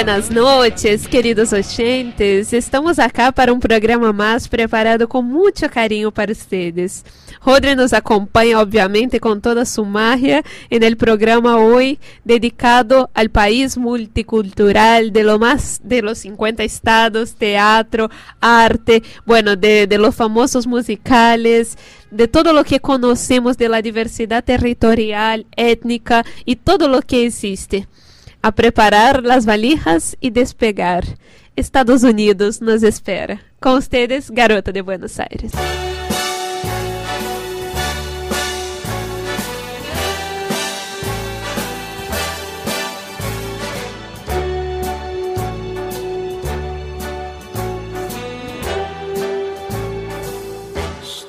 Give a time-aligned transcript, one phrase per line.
[0.00, 2.54] Buenas noches, queridos oyentes.
[2.54, 7.04] Estamos acá para um programa mais preparado com muito carinho para vocês.
[7.38, 15.10] Rodri nos acompanha, obviamente, com toda sua magia no programa hoje dedicado ao país multicultural
[15.10, 18.08] de lo más de los 50 estados, teatro,
[18.40, 21.76] arte, bueno, de, de los famosos musicales,
[22.10, 27.86] de todo lo que conocemos de la diversidad territorial, étnica y todo lo que existe.
[28.42, 31.04] A preparar las valijas y despegar.
[31.56, 33.42] Estados Unidos nos espera.
[33.60, 35.52] Com ustedes, Garota de Buenos Aires.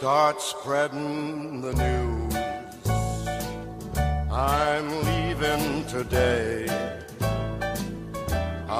[0.01, 2.33] Start spreading the news.
[4.31, 6.90] I'm leaving today.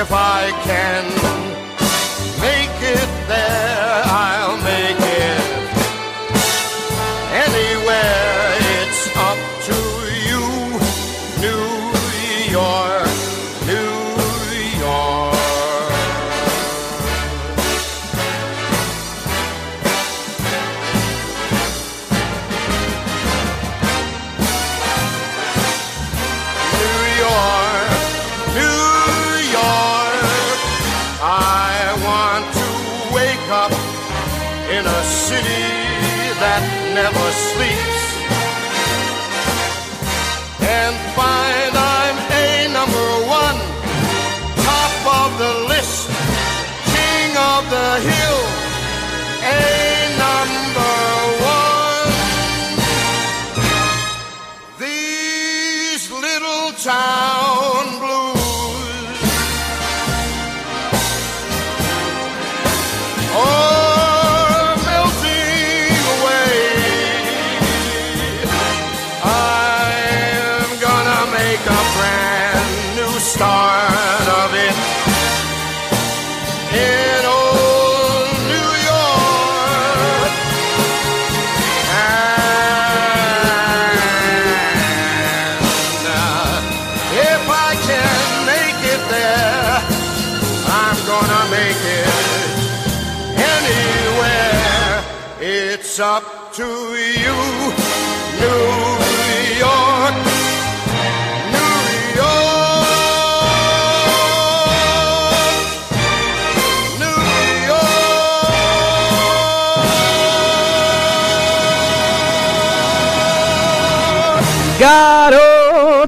[0.00, 1.19] If I can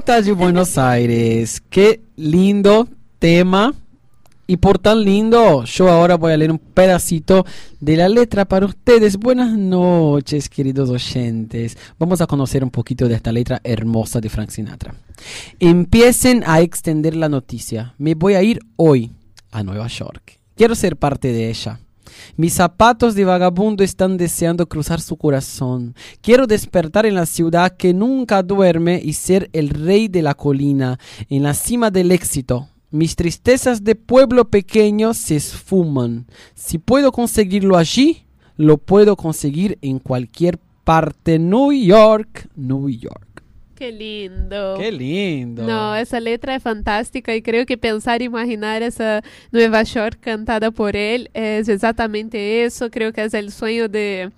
[0.05, 1.63] Garota de Buenos Aires.
[1.69, 2.89] Qué lindo
[3.19, 3.73] tema.
[4.47, 7.45] Y por tan lindo, yo ahora voy a leer un pedacito
[7.79, 9.15] de la letra para ustedes.
[9.15, 11.77] Buenas noches, queridos oyentes.
[11.97, 14.93] Vamos a conocer un poquito de esta letra hermosa de Frank Sinatra.
[15.59, 17.95] Empiecen a extender la noticia.
[17.97, 19.09] Me voy a ir hoy
[19.51, 20.37] a Nueva York.
[20.57, 21.79] Quiero ser parte de ella.
[22.37, 25.95] Mis zapatos de vagabundo están deseando cruzar su corazón.
[26.21, 30.99] Quiero despertar en la ciudad que nunca duerme y ser el rey de la colina,
[31.29, 32.69] en la cima del éxito.
[32.91, 36.27] Mis tristezas de pueblo pequeño se esfuman.
[36.53, 38.25] Si puedo conseguirlo allí,
[38.55, 41.39] lo puedo conseguir en cualquier parte.
[41.39, 43.32] New York, New York.
[43.83, 44.77] que lindo.
[44.77, 45.63] Que lindo.
[45.63, 49.21] Não, essa letra é fantástica e creio que pensar e imaginar essa
[49.51, 52.89] Nova York cantada por ele é exatamente isso.
[52.89, 54.29] Creio que é o sonho de,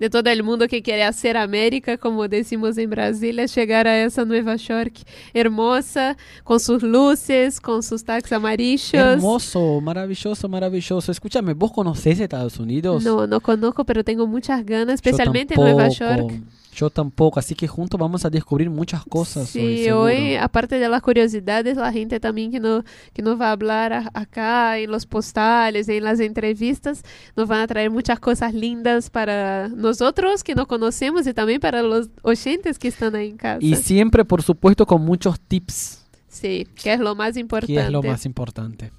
[0.00, 4.56] de todo mundo que quer ser América, como decimos em Brasília, chegar a essa Nova
[4.56, 5.04] York
[5.34, 8.94] hermosa, com suas luzes, com seus táxis amarillos.
[8.94, 11.10] Hermoso, maravilhoso, maravilhoso.
[11.10, 13.04] Escúchame, ¿vos conocés Estados Unidos?
[13.04, 16.42] Não, não conozco, mas tenho muitas ganas, especialmente Nova York.
[16.74, 19.48] Yo tampoco, así que juntos vamos a descubrir muchas cosas.
[19.48, 22.82] Sí, hoy, hoy, aparte de las curiosidades, la gente también que, no,
[23.12, 27.02] que nos va a hablar a- acá en los postales, en las entrevistas,
[27.36, 31.82] nos van a traer muchas cosas lindas para nosotros que nos conocemos y también para
[31.82, 33.58] los oyentes que están ahí en casa.
[33.64, 37.74] Y siempre, por supuesto, con muchos tips, Sí, que es lo más importante.
[37.74, 38.90] que es lo más importante.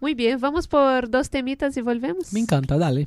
[0.00, 2.32] Muy bien, vamos por dos temitas y volvemos.
[2.32, 3.06] Me encanta, dale.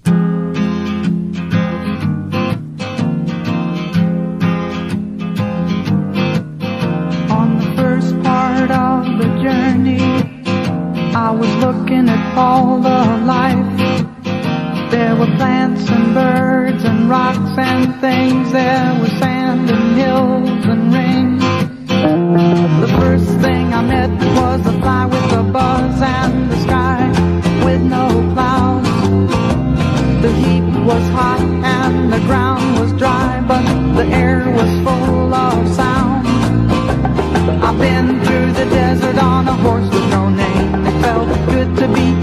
[8.68, 10.00] Part of the journey,
[11.16, 14.92] I was looking at all the life.
[14.92, 18.52] There were plants and birds and rocks and things.
[18.52, 21.38] There was sand and hills and rain.
[22.82, 27.10] The first thing I met was a fly with a buzz and the sky
[27.66, 28.90] with no clouds.
[30.22, 33.64] The heat was hot and the ground was dry, but
[33.96, 36.26] the air was full of sound.
[37.64, 38.05] I've been
[41.88, 42.15] to be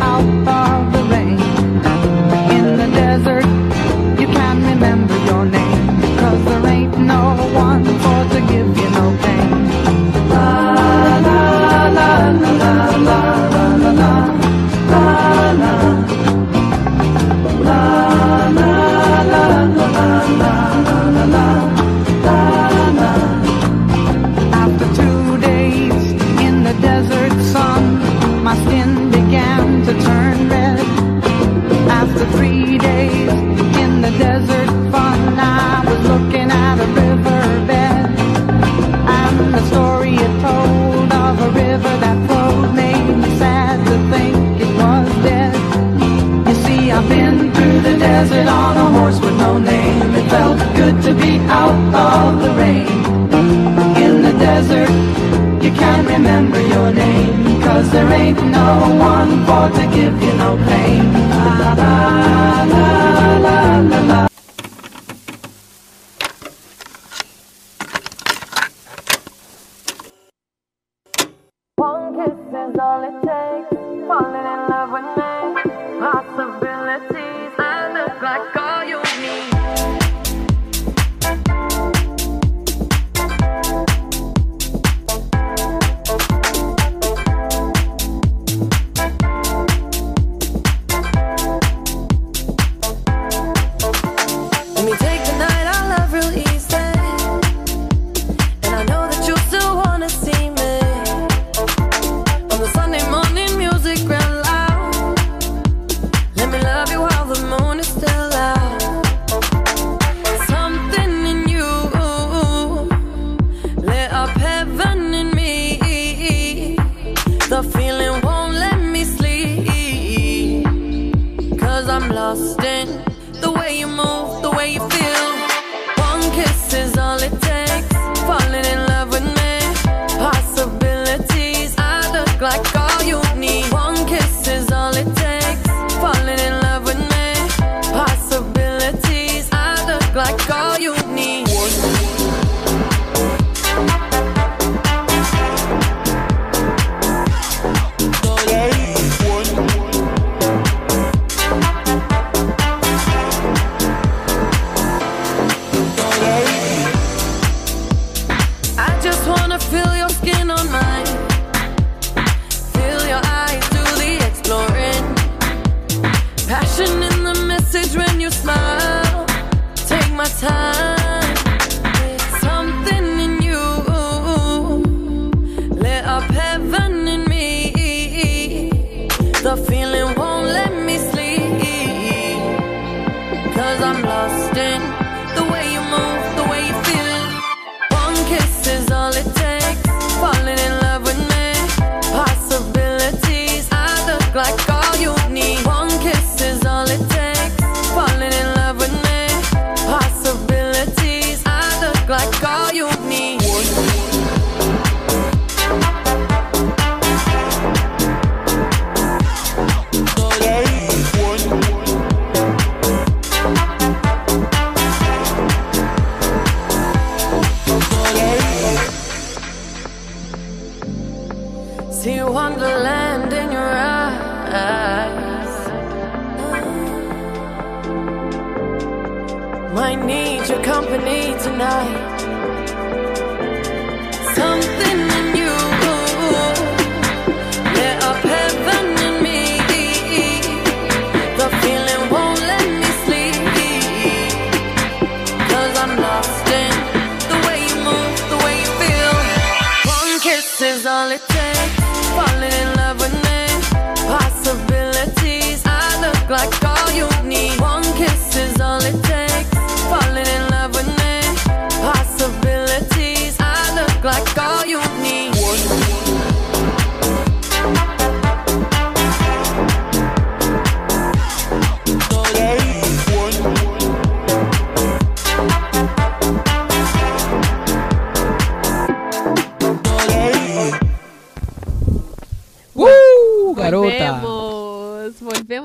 [60.02, 61.11] give you no pain.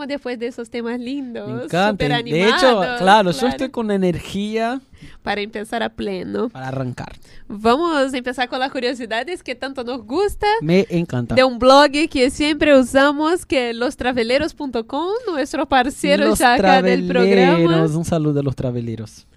[0.08, 1.48] Volvemos después de esos temas lindos.
[1.50, 1.92] Me encanta.
[1.92, 4.82] súper De hecho, animados, claro, yo estoy con energía
[5.22, 6.50] Para empezar a pleno.
[6.50, 7.16] para arrancar.
[7.48, 10.48] Vamos a empezar con las curiosidades que tanto nos gusta.
[10.62, 11.36] Me encanta.
[11.36, 17.08] De un blog que siempre usamos, que es lostraveleros.com, nuestro parcero Los ya acá del
[17.08, 17.86] programa.
[17.86, 19.28] Un saludo a los traveleros.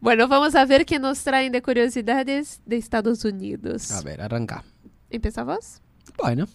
[0.00, 3.90] Bueno, vamos a ver qué nos traen de curiosidades de Estados Unidos.
[3.92, 4.62] A ver, arranca.
[5.10, 5.80] ¿Empezamos?
[6.18, 6.46] Bueno.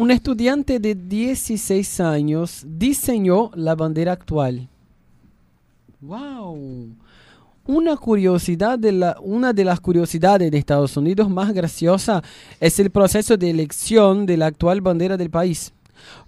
[0.00, 4.66] Un estudiante de 16 años diseñó la bandera actual.
[6.00, 6.96] ¡Wow!
[7.66, 12.22] Una curiosidad de la, una de las curiosidades de Estados Unidos más graciosa
[12.60, 15.70] es el proceso de elección de la actual bandera del país.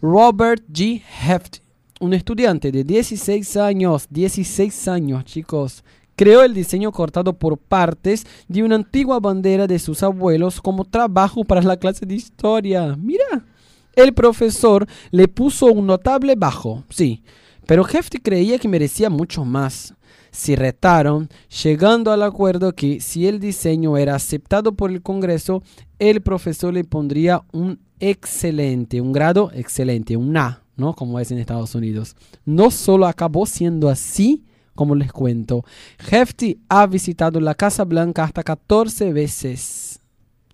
[0.02, 1.00] Robert G.
[1.26, 1.60] Heft,
[1.98, 5.82] un estudiante de 16 años, 16 años chicos,
[6.14, 11.42] creó el diseño cortado por partes de una antigua bandera de sus abuelos como trabajo
[11.42, 12.94] para la clase de historia.
[12.96, 13.46] Mira,
[13.94, 17.22] el profesor le puso un notable bajo, sí,
[17.66, 19.94] pero Hefty creía que merecía mucho más.
[20.30, 21.28] Se retaron,
[21.62, 25.62] llegando al acuerdo que si el diseño era aceptado por el Congreso,
[25.98, 30.94] el profesor le pondría un excelente, un grado excelente, un A, ¿no?
[30.94, 32.16] Como es en Estados Unidos.
[32.44, 34.44] No solo acabó siendo así,
[34.74, 35.64] como les cuento,
[36.10, 39.91] Hefty ha visitado la Casa Blanca hasta 14 veces,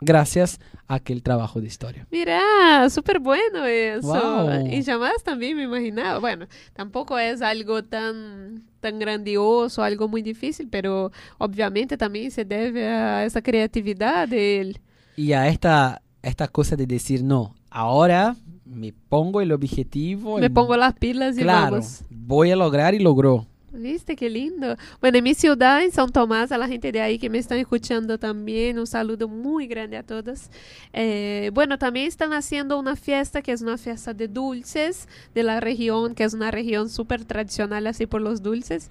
[0.00, 2.06] gracias a aquel trabajo de historia.
[2.10, 4.06] Mira, súper bueno eso.
[4.08, 4.66] Wow.
[4.70, 6.18] Y jamás también me imaginaba.
[6.18, 12.88] Bueno, tampoco es algo tan, tan grandioso, algo muy difícil, pero obviamente también se debe
[12.88, 14.80] a esa creatividad de él.
[15.16, 20.38] Y a esta, esta cosa de decir, no, ahora me pongo el objetivo.
[20.38, 22.02] Me pongo las pilas y Claro, vamos.
[22.10, 23.46] voy a lograr y logró.
[23.70, 24.76] ¿Viste qué lindo?
[24.98, 27.58] Bueno, en mi ciudad, en São Tomás, a la gente de ahí que me están
[27.58, 30.48] escuchando también, un saludo muy grande a todos.
[30.94, 35.60] Eh, bueno, también están haciendo una fiesta que es una fiesta de dulces de la
[35.60, 38.90] región, que es una región súper tradicional así por los dulces.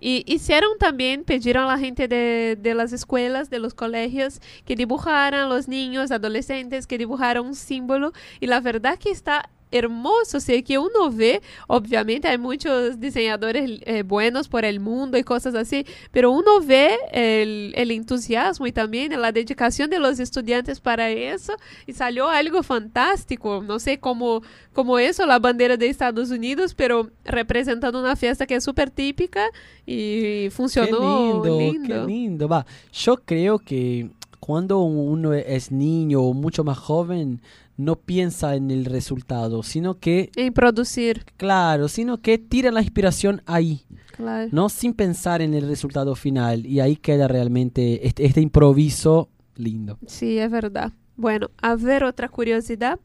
[0.00, 4.76] Y hicieron también, pidieron a la gente de, de las escuelas, de los colegios, que
[4.76, 8.12] dibujaran, los niños, adolescentes, que dibujaran un símbolo.
[8.38, 14.02] Y la verdad que está hermoso, sea, que uno ve, obviamente hay muchos diseñadores eh,
[14.02, 19.18] buenos por el mundo y cosas así, pero uno ve el, el entusiasmo y también
[19.20, 21.54] la dedicación de los estudiantes para eso
[21.86, 27.10] y salió algo fantástico, no sé cómo, cómo eso, la bandera de Estados Unidos, pero
[27.24, 29.46] representando una fiesta que es súper típica
[29.86, 30.98] y funcionó
[31.42, 31.88] qué lindo, lindo.
[31.88, 32.48] qué lindo.
[32.48, 34.10] Va, yo creo que
[34.40, 37.40] cuando uno es niño o mucho más joven,
[37.84, 43.42] no piensa en el resultado, sino que, En producir, claro, sino que tira la inspiración
[43.46, 44.48] ahí, claro.
[44.52, 44.68] ¿no?
[44.68, 46.66] Sin pensar en el resultado final.
[46.66, 49.98] Y ahí queda realmente este, este improviso lindo.
[50.06, 50.92] Sí, es verdad.
[51.16, 52.98] Bueno, a ver otra curiosidad.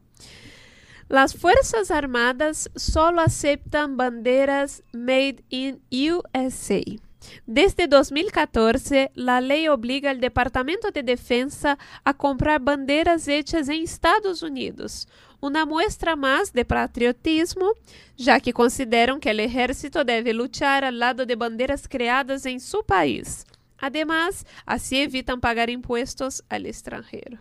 [1.08, 6.82] Las Fuerzas Armadas solo aceptan banderas made in USA.
[7.46, 14.42] Desde 2014, la ley obliga al Departamento de Defensa a comprar banderas hechas en Estados
[14.42, 15.08] Unidos,
[15.40, 17.72] una muestra más de patriotismo,
[18.16, 22.84] ya que consideran que el ejército debe luchar al lado de banderas creadas en su
[22.84, 23.46] país.
[23.78, 27.38] Además, así evitan pagar impuestos al extranjero.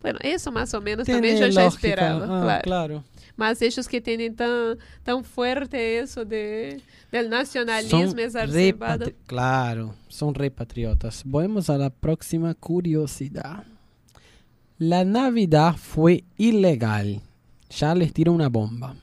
[0.00, 1.88] Bueno, eso más o menos también yo Tiene ya lógica.
[1.88, 2.24] esperaba.
[2.24, 2.62] Ah, claro.
[2.62, 3.04] claro.
[3.42, 6.80] Mas ellos que tienen tan, tan fuerte eso de,
[7.10, 9.10] del nacionalismo exacerbado.
[9.26, 11.24] claro, son repatriotas.
[11.26, 13.64] Vamos a la próxima curiosidad.
[14.78, 17.20] La Navidad fue ilegal.
[17.68, 18.94] Ya les tiro una bomba.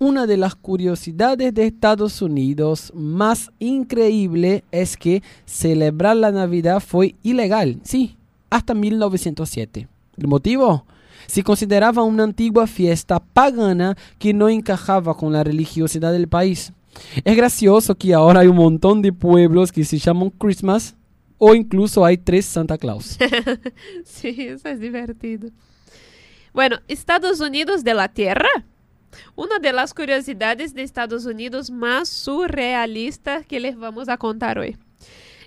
[0.00, 7.14] Una de las curiosidades de Estados Unidos más increíble es que celebrar la Navidad fue
[7.22, 7.78] ilegal.
[7.84, 8.16] Sí,
[8.50, 9.86] hasta 1907.
[10.16, 10.84] ¿El motivo?
[11.26, 16.72] Se consideraba una antigua fiesta pagana que no encajaba con la religiosidad del país.
[17.24, 20.96] Es gracioso que ahora hay un montón de pueblos que se llaman Christmas
[21.38, 23.16] o incluso hay tres Santa Claus.
[24.04, 25.50] Sí, eso es divertido.
[26.52, 28.48] Bueno, Estados Unidos de la Tierra.
[29.34, 34.76] Una de las curiosidades de Estados Unidos más surrealistas que les vamos a contar hoy.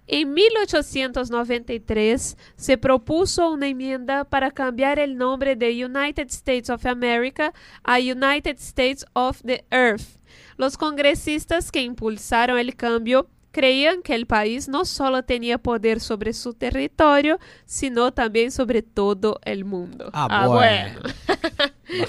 [0.07, 7.53] En 1893 se propuso una enmienda para cambiar el nombre de United States of America
[7.83, 10.19] a United States of the Earth.
[10.57, 16.33] Los congresistas que impulsaron el cambio creían que el país no solo tenía poder sobre
[16.33, 20.09] su territorio, sino también sobre todo el mundo.
[20.11, 20.99] Ah, bueno.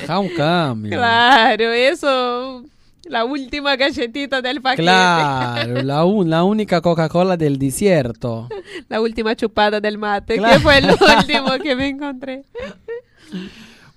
[0.00, 0.90] Baja un cambio.
[0.98, 2.64] Claro, eso,
[3.08, 4.82] la última galletita del paquete.
[4.82, 8.49] Claro, la, un- la única Coca-Cola del desierto.
[8.88, 10.54] La última chupada del mate, Claro.
[10.54, 10.87] que fue el
[11.18, 12.44] último que me encontré.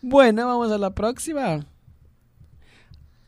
[0.01, 1.65] Bueno, vamos a la próxima.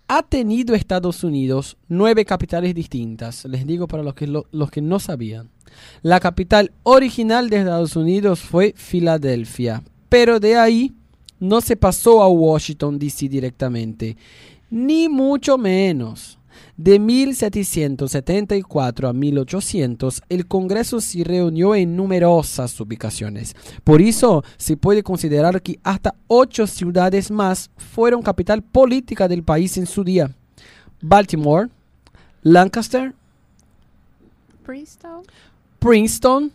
[0.07, 3.45] Ha tenido Estados Unidos nueve capitales distintas.
[3.45, 5.50] Les digo para los que, lo- los que no sabían.
[6.01, 10.93] La capital original de Estados Unidos fue Filadelfia, pero de ahí
[11.39, 13.29] no se pasó a Washington, D.C.
[13.29, 14.17] directamente,
[14.69, 16.38] ni mucho menos.
[16.75, 23.55] De 1774 a 1800, el Congreso se reunió en numerosas ubicaciones.
[23.83, 29.77] Por eso se puede considerar que hasta ocho ciudades más fueron capital política del país
[29.77, 30.34] en su día.
[31.01, 31.67] Baltimore,
[32.43, 33.13] Lancaster,
[34.65, 35.23] Bristol.
[35.79, 36.51] Princeton,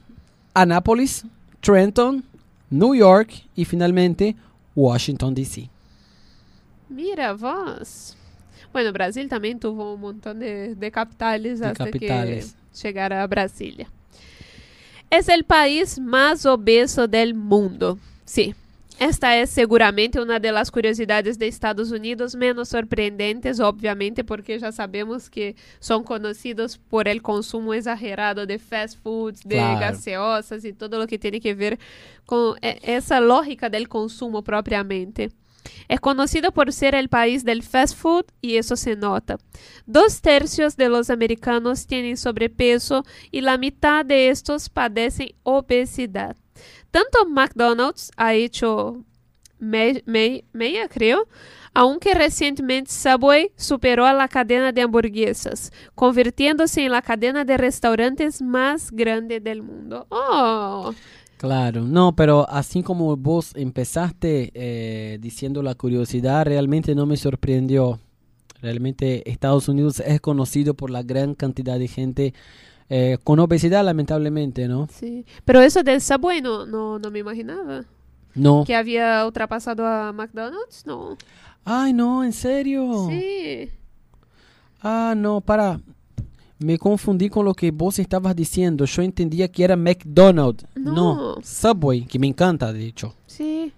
[0.54, 1.24] Annapolis,
[1.60, 2.24] Trenton,
[2.70, 4.36] New York y finalmente
[4.74, 5.73] Washington, D.C.
[6.94, 8.16] Mira vos.
[8.72, 12.56] Bueno, Brasil también tuvo un montón de, de capitales De hasta capitales.
[12.72, 13.88] que llegara a Brasilia.
[15.10, 17.98] Es el país más obeso del mundo.
[18.24, 18.54] Sí.
[19.00, 24.70] Esta es seguramente una de las curiosidades de Estados Unidos menos sorprendentes, obviamente, porque ya
[24.70, 29.80] sabemos que son conocidos por el consumo exagerado de fast foods, de Claro.
[29.80, 31.78] gaseosas y todo lo que tiene que ver
[32.24, 35.32] con eh, esa lógica del consumo propiamente.
[35.88, 39.38] Es conocido por ser el país del fast food y eso se nota.
[39.86, 46.36] Dos tercios de los americanos tienen sobrepeso y la mitad de estos padecen obesidad.
[46.90, 49.04] Tanto McDonald's ha hecho
[49.58, 51.26] me- me- meia, creo,
[51.72, 58.42] aunque recientemente Subway superó a la cadena de hamburguesas, convirtiéndose en la cadena de restaurantes
[58.42, 60.06] más grande del mundo.
[60.10, 60.92] Oh,
[61.44, 68.00] Claro, no, pero así como vos empezaste eh, diciendo la curiosidad, realmente no me sorprendió.
[68.62, 72.32] Realmente Estados Unidos es conocido por la gran cantidad de gente
[72.88, 74.88] eh, con obesidad, lamentablemente, ¿no?
[74.90, 75.26] sí.
[75.44, 77.84] Pero eso del Subway no, no, no me imaginaba.
[78.34, 78.64] No.
[78.66, 81.18] Que había ultrapasado a McDonald's, no.
[81.62, 83.06] Ay, no, ¿en serio?
[83.10, 83.68] Sí.
[84.80, 85.78] Ah, no, para.
[86.58, 88.84] Me confundí con lo que vos estabas diciendo.
[88.84, 90.64] Yo entendía que era McDonald's.
[90.74, 91.36] No.
[91.42, 93.14] Subway, que me encanta, de hecho.
[93.26, 93.72] Sí.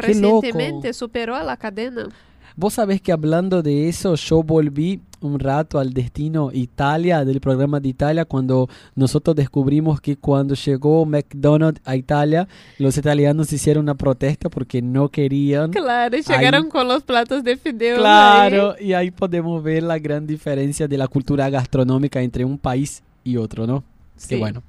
[0.00, 0.42] Qué loco.
[0.42, 2.08] Recientemente superó a la cadena.
[2.56, 7.80] Vos sabés que hablando de eso, yo volví un rato al destino Italia, del programa
[7.80, 13.94] de Italia, cuando nosotros descubrimos que cuando llegó McDonald's a Italia, los italianos hicieron una
[13.94, 15.70] protesta porque no querían.
[15.70, 17.98] Claro, y llegaron con los platos de fideos.
[17.98, 18.88] Claro, ahí.
[18.88, 23.36] y ahí podemos ver la gran diferencia de la cultura gastronómica entre un país y
[23.36, 23.84] otro, ¿no?
[24.16, 24.30] Sí.
[24.30, 24.62] Qué bueno.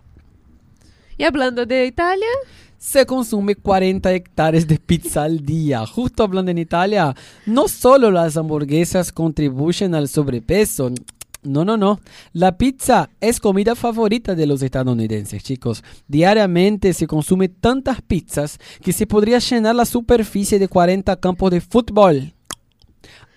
[1.18, 2.28] Y hablando de Italia,
[2.82, 5.86] Se consume 40 hectáreas de pizza al día.
[5.86, 7.16] Justo hablando en Italia,
[7.46, 10.90] no solo las hamburguesas contribuyen al sobrepeso.
[11.44, 12.00] No, no, no.
[12.34, 15.84] La pizza es comida favorita de los estadounidenses, chicos.
[16.08, 21.62] Diariamente se consume tantas pizzas que se podría llenar la superficie de 40 campos de
[21.62, 22.34] fútbol.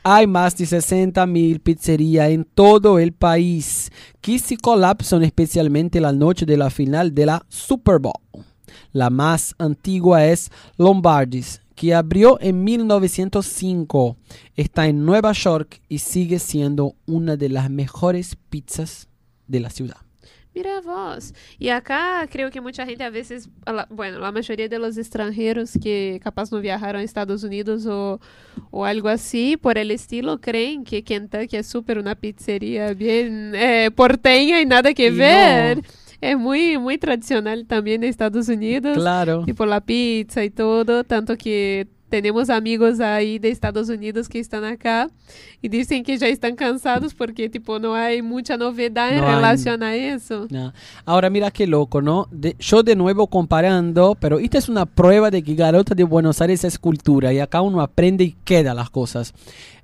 [0.04, 6.12] Hay más de 60 mil pizzerías en todo el país que se colapsan especialmente la
[6.12, 8.23] noche de la final de la Super Bowl.
[8.92, 14.16] La más antigua es Lombardi's, que abrió en 1905.
[14.56, 19.08] Está en Nueva York y sigue siendo una de las mejores pizzas
[19.46, 19.96] de la ciudad.
[20.54, 21.34] mira vos.
[21.58, 23.48] Y acá creo que mucha gente a veces,
[23.90, 28.20] bueno, la mayoría de los extranjeros que capaz no viajaron a Estados Unidos o,
[28.70, 33.90] o algo así por el estilo, creen que Kentucky es súper una pizzería bien eh,
[33.90, 35.82] porteña y nada que Y no.
[36.30, 38.96] Es muy, muy tradicional también en Estados Unidos.
[38.96, 39.44] Claro.
[39.46, 44.38] Y por la pizza y todo, tanto que tenemos amigos ahí de Estados Unidos que
[44.38, 45.10] están acá
[45.60, 49.82] y dicen que ya están cansados porque tipo no hay mucha novedad en hay- relación
[49.82, 50.46] a eso.
[50.50, 50.72] No.
[51.04, 52.28] Ahora mira qué loco, ¿no?
[52.30, 56.40] De- yo de nuevo comparando, pero esta es una prueba de que Garota de Buenos
[56.40, 59.34] Aires es cultura y acá uno aprende y queda las cosas.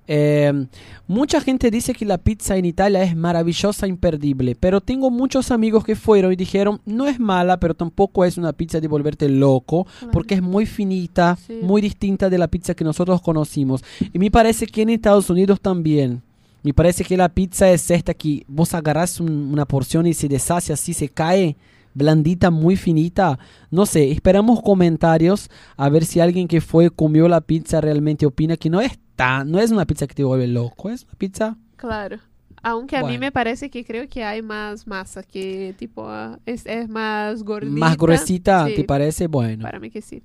[0.07, 0.67] Eh,
[1.07, 5.85] mucha gente dice que la pizza en Italia es maravillosa, imperdible, pero tengo muchos amigos
[5.85, 9.87] que fueron y dijeron, no es mala, pero tampoco es una pizza de volverte loco,
[10.13, 11.61] porque es muy finita, Sí.
[11.63, 13.85] muy distinta de la pizza que nosotros conocimos.
[14.13, 16.23] Y me parece que en Estados Unidos también.
[16.63, 20.29] Me parece que la pizza es esta que vos agarrás un- una porción y se
[20.29, 21.57] deshace así, se cae
[21.95, 23.39] blandita, muy finita.
[23.71, 28.57] No sé, esperamos comentarios a ver si alguien que fue comió la pizza realmente opina
[28.57, 31.57] que no es tan, no es una pizza que te vuelve loco, es una pizza
[31.77, 32.19] Claro.
[32.63, 36.67] Aunque a mí me parece que creo que hay más masa, que tipo ah, es,
[36.67, 37.79] es más gordita.
[37.79, 39.27] más gruesita, Sí, ¿te parece?
[39.29, 39.63] Bueno.
[39.63, 40.23] Para mí que sí.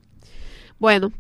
[0.77, 1.13] Bueno,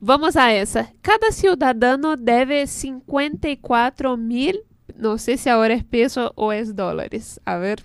[0.00, 0.92] vamos a esa.
[1.00, 4.60] Cada ciudadano debe 54 mil,
[4.96, 7.40] no sé si ahora es peso o es dólares.
[7.44, 7.84] A ver.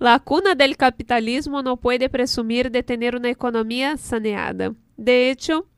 [0.00, 4.74] La cuna del capitalismo no puede presumir de tener una economía saneada.
[4.96, 5.68] De hecho,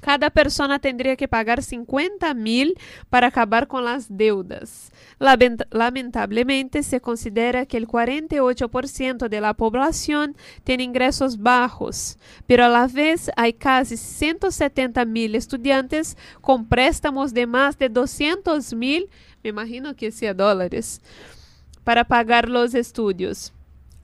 [0.00, 2.78] cada persona tendría que pagar 50 mil
[3.10, 4.92] para acabar con las deudas.
[5.18, 12.68] Lament- Lamentablemente, se considera que el 48% de la población tiene ingresos bajos, pero a
[12.68, 19.08] la vez hay casi 170 mil estudiantes con préstamos de más de 200 mil,
[19.42, 21.00] me imagino que sea dólares,
[21.84, 23.52] para pagar los estudios.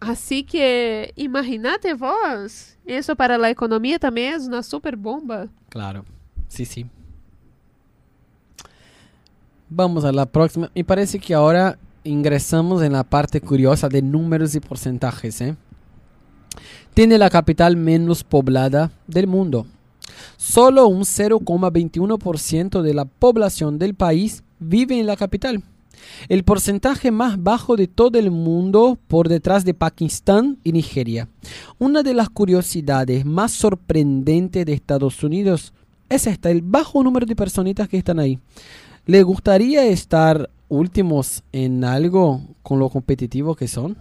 [0.07, 5.49] Así que imagínate vos, eso para la economía también es una super bomba.
[5.71, 6.05] Claro,
[6.49, 6.87] sí, sí.
[9.69, 10.71] Vamos a la próxima.
[10.75, 15.41] Me parece que ahora ingresamos en la parte curiosa de números y porcentajes.
[15.41, 15.57] ¿eh?
[16.93, 19.67] Tiene la capital menos poblada del mundo.
[20.37, 25.63] Solo un 0,21% de la población del país vive en la capital.
[26.29, 31.29] El porcentaje más bajo de todo el mundo por detrás de Pakistán y Nigeria.
[31.79, 35.73] Una de las curiosidades más sorprendentes de Estados Unidos
[36.09, 38.39] es esta, el bajo número de personitas que están ahí.
[39.07, 43.97] ¿Le gustaría estar últimos en algo con lo competitivo que son?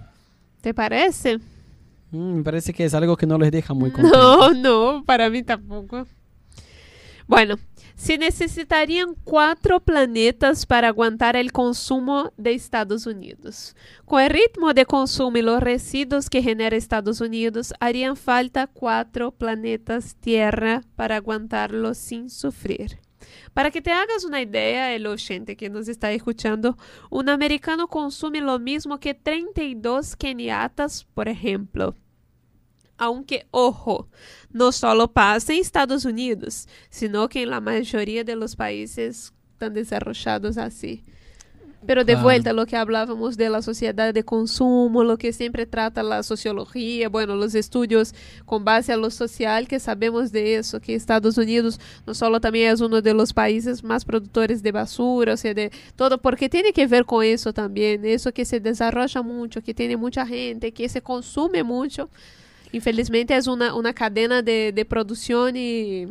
[0.61, 1.39] ¿Te parece?
[2.11, 4.53] Mm, me parece que es algo que no les deja muy contentos.
[4.53, 6.05] No, no, para mí tampoco.
[7.27, 7.55] Bueno,
[7.95, 13.75] se necesitarían cuatro planetas para aguantar el consumo de Estados Unidos.
[14.05, 19.31] Con el ritmo de consumo y los residuos que genera Estados Unidos, harían falta cuatro
[19.31, 22.99] planetas Tierra para aguantarlo sin sufrir.
[23.53, 26.77] Para que te hagas una idea, el oyente que nos está escuchando,
[27.09, 31.95] un americano consume lo mismo que 32 keniatas, por ejemplo.
[32.97, 34.07] Aunque, ojo,
[34.51, 39.73] no solo pasa en Estados Unidos, sino que en la mayoría de los países tan
[39.73, 41.03] desarrollados así.
[41.85, 42.23] Pero de Claro.
[42.23, 47.09] vuelta, lo que hablábamos de la sociedad de consumo, lo que siempre trata la sociología,
[47.09, 51.81] bueno, los estudios con base a lo social, que sabemos de eso, que Estados Unidos
[52.07, 55.71] no solo también es uno de los países más productores de basura, o sea, de
[55.97, 59.97] todo, porque tiene que ver con eso también, eso que se desarrolla mucho, que tiene
[59.97, 62.09] mucha gente, que se consume mucho.
[62.73, 66.07] Infelizmente es una, una cadena de, de producción y, y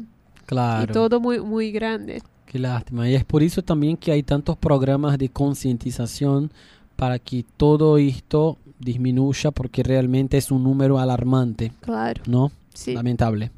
[0.46, 0.92] Claro.
[0.92, 2.22] todo muy, muy grande.
[2.46, 3.08] Qué lástima.
[3.08, 6.50] Y es por eso también que hay tantos programas de concientización
[6.96, 12.50] para que todo esto disminuya porque realmente es un número alarmante, Claro, ¿no?
[12.74, 12.94] sí.
[12.94, 13.50] Lamentable.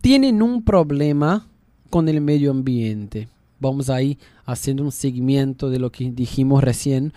[0.00, 1.46] Tienen un problema
[1.90, 3.28] con el medio ambiente.
[3.60, 7.12] Vamos ahí haciendo un seguimiento de lo que dijimos recién.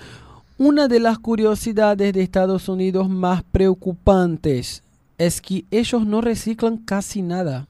[0.60, 4.82] Una de las curiosidades de Estados Unidos más preocupantes
[5.20, 7.68] es que ellos no reciclan casi nada.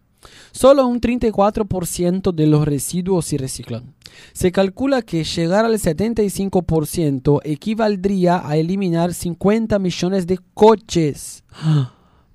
[0.53, 3.93] Solo un 34% de los residuos se reciclan.
[4.31, 11.43] Se calcula que llegar al 75% equivaldría a eliminar 50 millones de coches.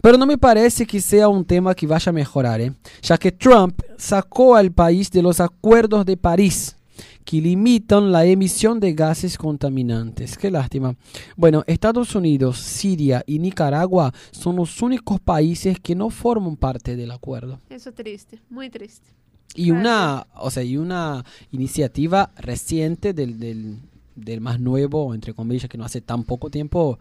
[0.02, 2.74] Pero no me parece que sea un tema que vaya a mejorar, ¿eh?
[3.00, 6.76] ya que Trump sacó al país de los acuerdos de París
[7.24, 10.36] que limitan la emisión de gases contaminantes.
[10.36, 10.94] Qué lástima.
[11.36, 17.10] Bueno, Estados Unidos, Siria y Nicaragua son los únicos países que no forman parte del
[17.10, 17.60] acuerdo.
[17.70, 19.08] Eso triste, muy triste.
[19.54, 23.78] Y una, o sea, y una iniciativa reciente del, del,
[24.16, 26.98] del más nuevo, entre comillas, que no hace tan poco tiempo,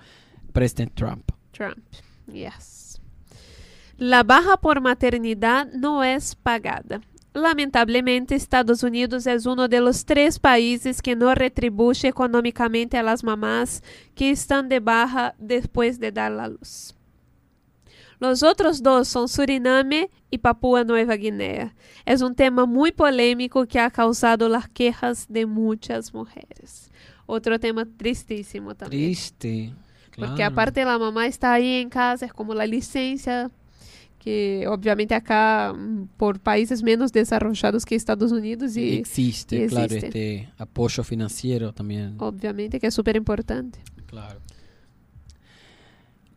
[0.52, 1.32] presidente Trump.
[1.52, 1.78] Trump,
[2.32, 3.00] yes.
[3.98, 7.02] La baja por maternidad no es pagada.
[7.34, 13.24] Lamentablemente, Estados Unidos es uno de los tres países que no retribuye económicamente a las
[13.24, 13.84] mamás
[14.16, 16.96] que están de baja después de dar la luz.
[18.20, 21.74] Los otros dos son Suriname y Papúa Nueva Guinea.
[22.06, 26.92] Es un tema muy polémico que ha causado las quejas de muchas mujeres.
[27.26, 29.08] Otro tema tristísimo también.
[29.08, 29.74] Triste.
[30.16, 30.52] Porque claro.
[30.52, 33.50] aparte la mamá está ahí en casa, es como la licencia,
[34.24, 39.86] que obviamente acá mm, por países menos desarrollados que Estados Unidos y existe, y claro,
[39.86, 40.08] existe.
[40.08, 42.16] este apoyo financiero también.
[42.20, 43.80] obviamente que es súper importante.
[44.06, 44.40] Claro.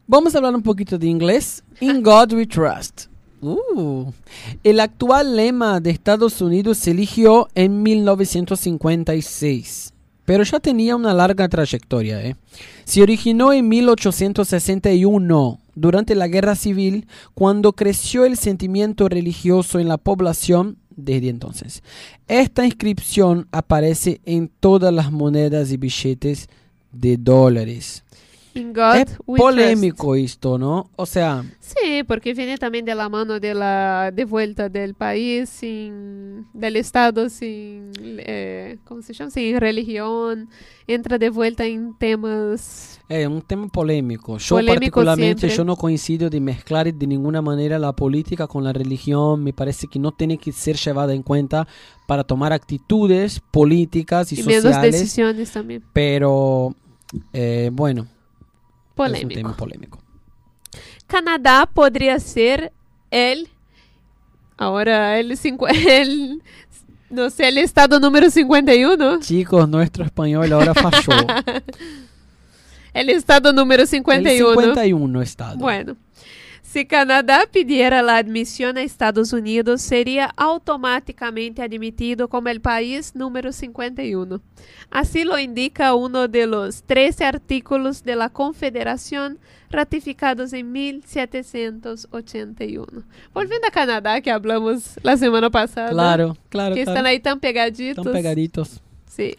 [0.06, 1.62] Vamos a hablar un poquito de inglés.
[1.80, 3.06] In God We Trust.
[3.42, 4.10] Uh.
[4.62, 9.92] El actual lema de Estados Unidos se eligió en 1956,
[10.24, 12.24] pero ya tenía una larga trayectoria.
[12.24, 12.36] ¿eh?
[12.84, 19.98] Se originó en 1861, durante la Guerra Civil, cuando creció el sentimiento religioso en la
[19.98, 21.82] población desde entonces.
[22.28, 26.48] Esta inscripción aparece en todas las monedas y billetes
[26.92, 28.04] de dólares.
[28.54, 30.90] In God es we polémico esto, ¿no?
[30.96, 31.78] O sea, trust.
[31.78, 37.90] Sí, porque viene también de la mano de vuelta del país, sin, del Estado, sin,
[38.00, 39.30] eh, ¿cómo se llama?
[39.30, 40.48] Sin religión,
[40.86, 44.38] entra de vuelta en temas es un tema polémico.
[44.38, 45.56] Yo Polémico particularmente siempre.
[45.56, 49.42] yo no coincido de mezclar de ninguna manera la política con la religión.
[49.44, 51.68] Me parece que no tiene que ser llevada en cuenta
[52.06, 54.92] para tomar actitudes políticas y, y menos sociales.
[54.92, 55.84] decisiones también.
[55.92, 56.74] Pero
[57.32, 58.06] eh, bueno,
[58.94, 59.34] es un Polémico.
[59.34, 59.98] tema polémico.
[61.06, 62.72] Canadá podría ser
[63.10, 63.48] el
[64.56, 66.42] ahora el, cincu- el
[67.10, 69.20] no sé, el estado número 51.
[69.20, 71.12] Chicos, nuestro español ahora falló.
[72.92, 74.60] El estado número El 51.
[74.60, 75.56] 51 estado.
[75.58, 75.96] Bueno,
[76.74, 83.52] si Canadá pidiera la admisión a Estados Unidos, sería automáticamente admitido como el país número
[83.52, 84.40] 51.
[84.90, 89.38] Así lo indica uno de los 13 artículos de la Confederación
[89.70, 93.04] ratificados en 1781.
[93.32, 95.90] Volviendo a Canadá, que hablamos la semana pasada.
[95.90, 96.74] Claro, claro.
[96.74, 96.98] Que claro.
[96.98, 98.04] están ahí tan pegaditos.
[98.04, 98.80] Están pegaditos.
[99.06, 99.36] Sí.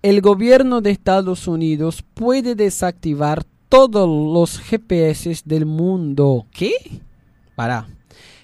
[0.00, 6.46] El gobierno de Estados Unidos puede desactivar todos los GPS del mundo.
[6.50, 6.72] ¿Qué?
[7.54, 7.86] Para.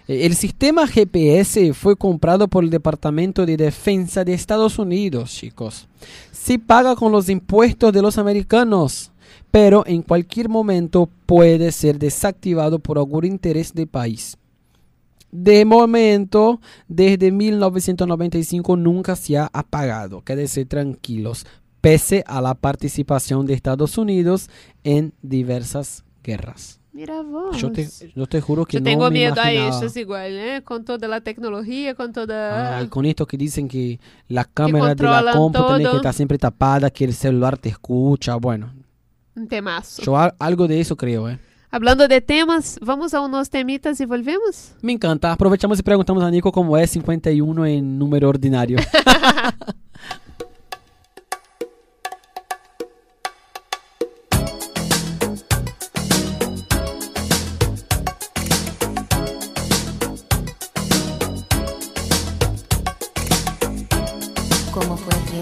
[0.06, 5.88] El sistema GPS fue comprado por el Departamento de Defensa de Estados Unidos, chicos.
[6.30, 9.12] Se paga con los impuestos de los americanos,
[9.50, 14.36] pero en cualquier momento puede ser desactivado por algún interés del país.
[15.32, 20.22] De momento, desde 1995 nunca se ha apagado.
[20.22, 21.46] Quédense tranquilos,
[21.84, 24.48] pese a la participación de Estados Unidos
[24.84, 26.80] en diversas guerras.
[26.92, 27.56] Mira vos.
[27.58, 29.76] Yo te, yo te juro que Yo no tengo me miedo a imaginaba.
[29.76, 30.62] eso, es igual, ¿eh?
[30.64, 32.78] Con toda la tecnología, con toda...
[32.78, 36.38] Ah, con esto que dicen que la cámara de la compu tiene que estar siempre
[36.38, 38.36] tapada, que el celular te escucha.
[38.36, 38.72] Bueno,
[39.34, 40.02] Un temazo.
[40.02, 41.38] yo al- algo de eso creo, ¿eh?
[41.70, 44.74] Hablando de temas, vamos a unos temitas y volvemos.
[44.80, 45.32] Me encanta.
[45.32, 48.78] Aprovechamos y preguntamos a Nico cómo es 51 en número ordinario.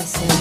[0.05, 0.32] ¿Cómo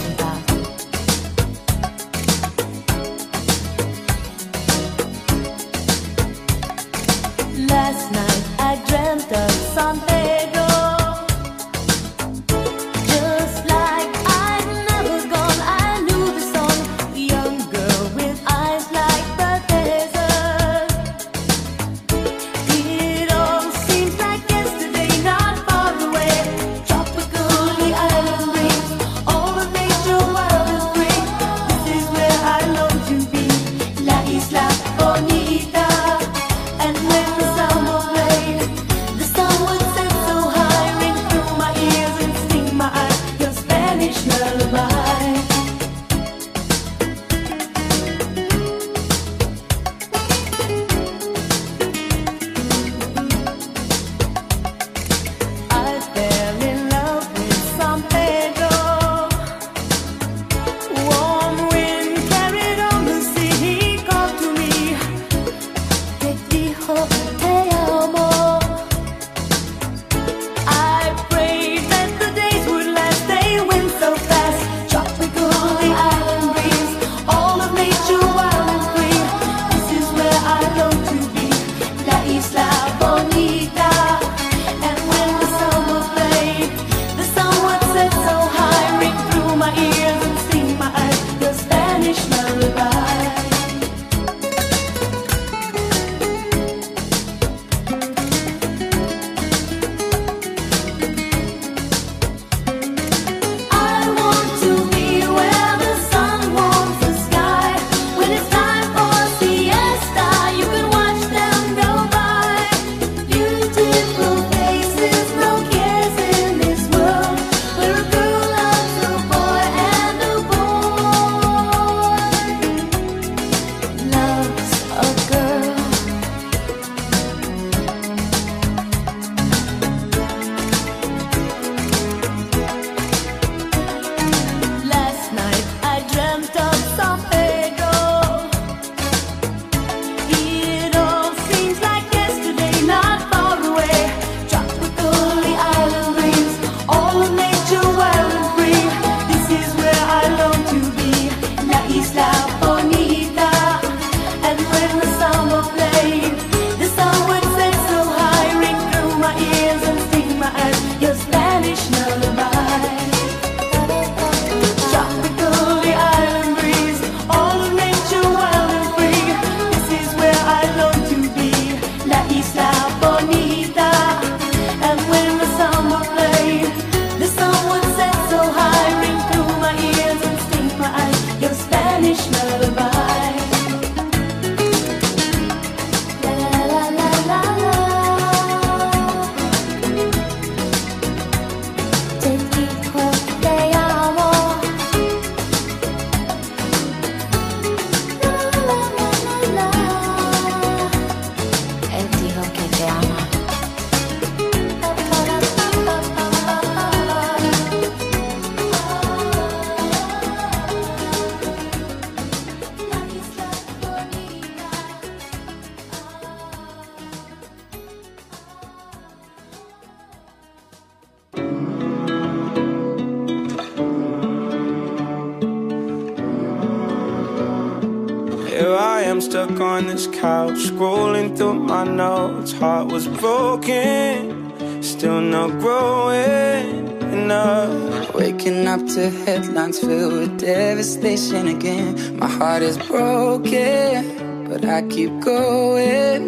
[238.72, 242.18] up to headlines filled with devastation again.
[242.18, 246.22] My heart is broken, but I keep going.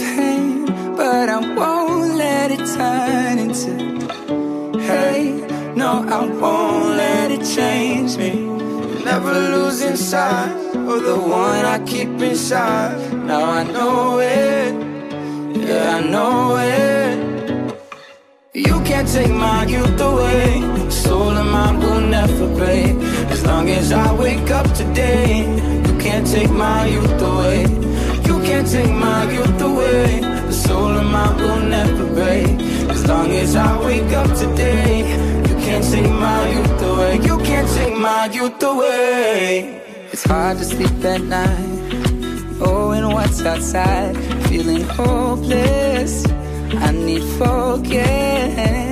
[0.00, 5.46] Pain, but I won't let it turn into hate.
[5.76, 8.32] No, I won't let it change me.
[9.04, 12.98] Never losing sight of the one I keep inside.
[13.12, 14.74] Now I know it,
[15.68, 17.21] yeah, I know it.
[19.12, 20.88] Take my youth away.
[20.88, 22.96] Soul of mine will never break.
[23.30, 25.40] As long as I wake up today,
[25.86, 27.60] you can't take my youth away.
[28.24, 30.20] You can't take my youth away.
[30.20, 32.58] The soul of mine will never break.
[32.88, 35.00] As long as I wake up today,
[35.46, 37.16] you can't take my youth away.
[37.16, 39.82] You can't take my youth away.
[40.10, 44.16] It's hard to sleep at night, oh, knowing what's outside,
[44.48, 46.24] feeling hopeless.
[46.86, 48.91] I need focus.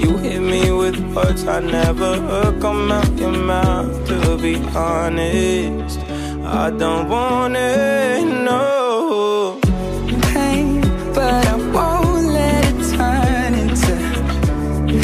[0.00, 3.92] You hit me with words I never heard come out your mouth.
[4.08, 5.98] To be honest,
[6.42, 9.60] I don't want it, no.
[10.32, 10.80] Pain,
[11.14, 13.94] but I won't let it turn into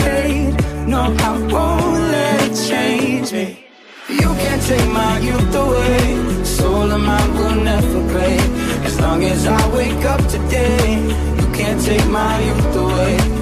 [0.03, 0.57] hate.
[0.89, 3.67] No, I won't let it change me.
[4.09, 6.45] You can't take my youth away.
[6.45, 8.41] Soul of mine will never break.
[8.89, 11.03] As long as I wake up today,
[11.39, 13.36] you can't take my youth away.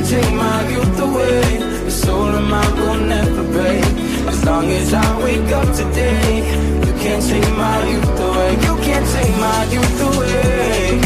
[0.00, 1.58] Can't take my youth away.
[1.84, 3.84] The soul of mine will never break.
[4.32, 6.38] As long as I wake up today,
[6.86, 8.52] you can't take my youth away.
[8.64, 11.00] You can't take my youth away.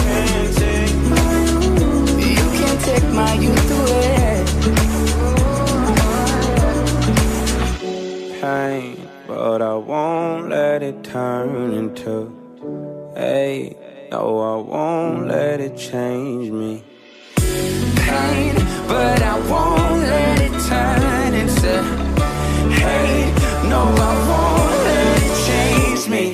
[2.39, 4.45] You can't take my youth away.
[8.41, 12.31] Pain, but I won't let it turn into
[13.17, 13.77] hate.
[14.13, 16.85] No, I won't let it change me.
[18.07, 21.73] pain, but I won't let it turn into
[22.71, 23.35] hate.
[23.71, 23.81] No,
[24.11, 26.25] I won't let it change me.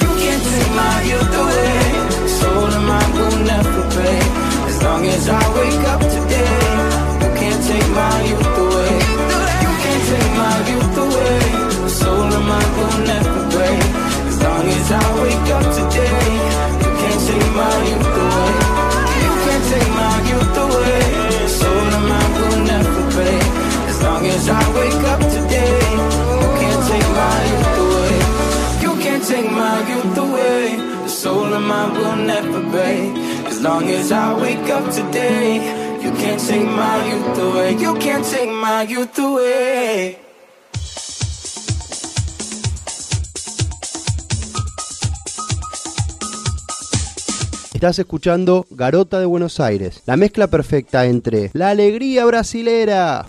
[0.00, 2.28] You can't take my youth away.
[2.38, 4.28] Soul of mine will never break.
[4.70, 6.56] As long as I wake up today,
[7.22, 8.94] you can't take my youth away.
[9.64, 11.40] You can't take my youth away.
[11.88, 13.82] Soul of mine will never break.
[14.30, 16.22] As long as I wake up today,
[16.82, 18.07] you can't take my youth
[30.18, 33.14] The soul of mine will never break.
[33.62, 35.56] Long as I wake up today,
[36.02, 37.76] you can't take my youth away.
[37.76, 40.18] You can't take my youth away.
[47.72, 53.24] Estás escuchando Garota de Buenos Aires, la mezcla perfecta entre la alegría brasilera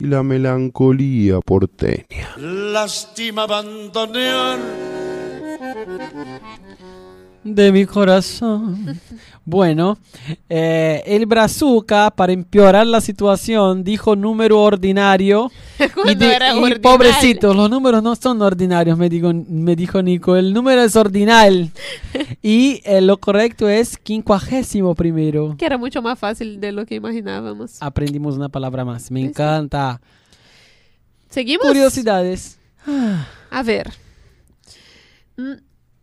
[0.00, 2.34] y la melancolía porteña.
[2.38, 4.58] Lástima abandonar
[7.42, 9.00] de mi corazón.
[9.44, 9.98] Bueno,
[10.48, 15.50] eh, el Brazuca, para empeorar la situación, dijo número ordinario.
[16.04, 16.82] y, di- era y ordinario.
[16.82, 20.36] pobrecito, los números no son ordinarios, me dijo, me dijo Nico.
[20.36, 21.70] El número es ordinal.
[22.42, 25.56] y eh, lo correcto es quincuagésimo primero.
[25.56, 27.78] Que era mucho más fácil de lo que imaginábamos.
[27.80, 29.10] Aprendimos una palabra más.
[29.10, 30.00] Me encanta.
[31.30, 31.66] Seguimos.
[31.66, 32.58] Curiosidades.
[33.50, 33.92] A ver.
[35.36, 35.52] Mm,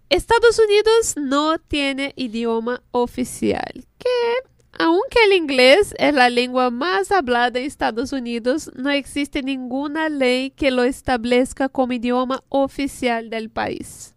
[0.10, 4.50] Estados Unidos no tiene idioma oficial, que
[4.80, 10.52] aunque el inglés es la lengua más hablada en Estados Unidos, no existe ninguna ley
[10.52, 14.14] que lo establezca como idioma oficial del país.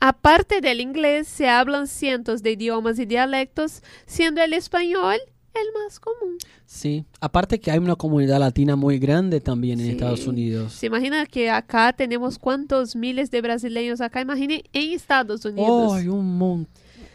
[0.00, 5.18] Aparte del inglés, se hablan cientos de idiomas y dialectos, siendo el español
[5.54, 6.36] el más común.
[6.66, 7.04] Sí.
[7.20, 9.92] Aparte que hay una comunidad latina muy grande también en Sí.
[9.92, 10.72] Estados Unidos.
[10.74, 15.68] Se imagina que acá tenemos cuántos miles de brasileños acá, imagine en Estados Unidos.
[15.70, 16.68] Oh, hay un montón.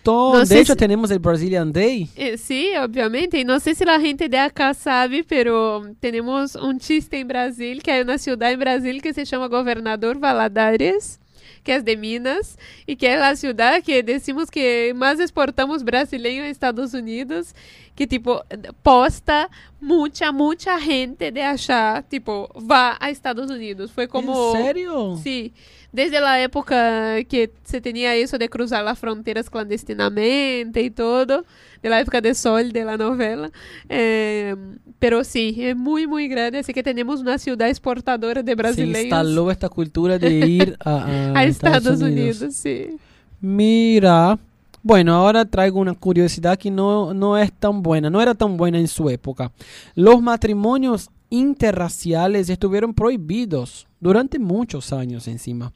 [0.06, 2.10] No de hecho, si- tenemos el Brazilian Day.
[2.18, 3.40] Eh, sí, obviamente.
[3.40, 7.82] Y no sé si la gente de acá sabe, pero tenemos un chiste en Brasil,
[7.82, 11.22] que hay una ciudad en Brasil que se llama Gobernador Valadares,
[11.64, 16.44] que es de Minas, y que es la ciudad que decimos que más exportamos brasileños
[16.44, 17.56] a Estados Unidos,
[17.96, 18.44] que tipo
[18.82, 23.92] posta mucha, mucha gente de allá, tipo, va a Estados Unidos.
[23.92, 24.56] Fue como...
[24.56, 25.20] ¿En serio?
[25.22, 25.54] Sí.
[25.92, 31.46] Desde la época que se tenía eso de cruzar las fronteras clandestinamente y todo,
[31.84, 33.52] de la época de Sol de la novela.
[33.90, 34.56] Eh,
[34.98, 39.02] pero sí, es muy, muy grande, así que tenemos una ciudad exportadora de Se brasileños
[39.04, 42.56] instaló esta cultura de ir a, a a Estados Unidos.
[42.56, 42.98] sí.
[43.40, 44.40] Mira,
[44.84, 48.78] bueno, ahora traigo una curiosidad que no, no es tan buena, no era tan buena
[48.78, 49.54] en su época.
[49.96, 55.72] Los matrimonios interraciales estuvieron prohibidos durante muchos años encima.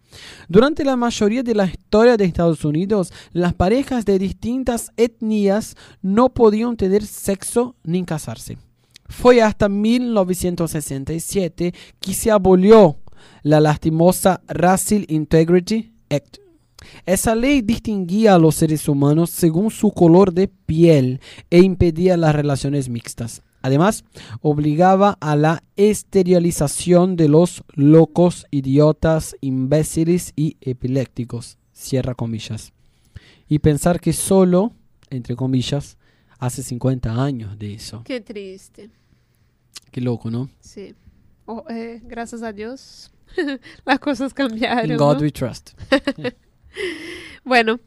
[0.49, 6.28] Durante la mayoría de la historia de Estados Unidos, las parejas de distintas etnias no
[6.30, 8.58] podían tener sexo ni casarse.
[9.08, 12.97] Fue hasta 1967 que se abolió
[13.41, 16.46] la lastimosa Racial Integrity Act.
[17.05, 22.35] Esa ley distinguía a los seres humanos según su color de piel e impedía las
[22.35, 23.43] relaciones mixtas.
[23.61, 24.05] Además,
[24.41, 31.57] obligaba a la esterilización de los locos, idiotas, imbéciles y epilépticos.
[31.73, 32.71] Cierra comillas.
[33.47, 34.73] Y pensar que solo,
[35.09, 35.97] entre comillas,
[36.39, 38.03] hace 50 años de eso.
[38.05, 38.89] Qué triste.
[39.91, 40.49] Qué loco, ¿no?
[40.59, 40.93] Sí.
[41.45, 43.11] Oh, eh, gracias a Dios,
[43.85, 44.91] las cosas cambiaron.
[44.91, 45.21] In God ¿no?
[45.21, 45.71] we trust.
[47.43, 47.80] Bueno,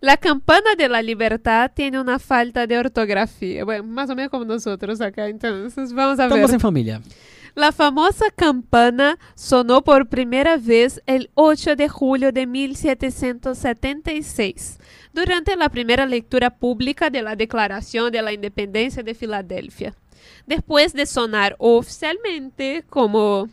[0.00, 3.64] la campana de la libertad tiene una falta de ortografía.
[3.64, 6.54] Bueno, más o menos como nosotros acá, entonces vamos a Estamos ver.
[6.54, 7.00] en familia.
[7.54, 14.78] La famosa campana sonó por primera vez el 8 de julio de 1776,
[15.14, 19.94] durante la primera lectura pública de la Declaración de la Independencia de Filadelfia.
[20.46, 23.48] Después de sonar oficialmente, como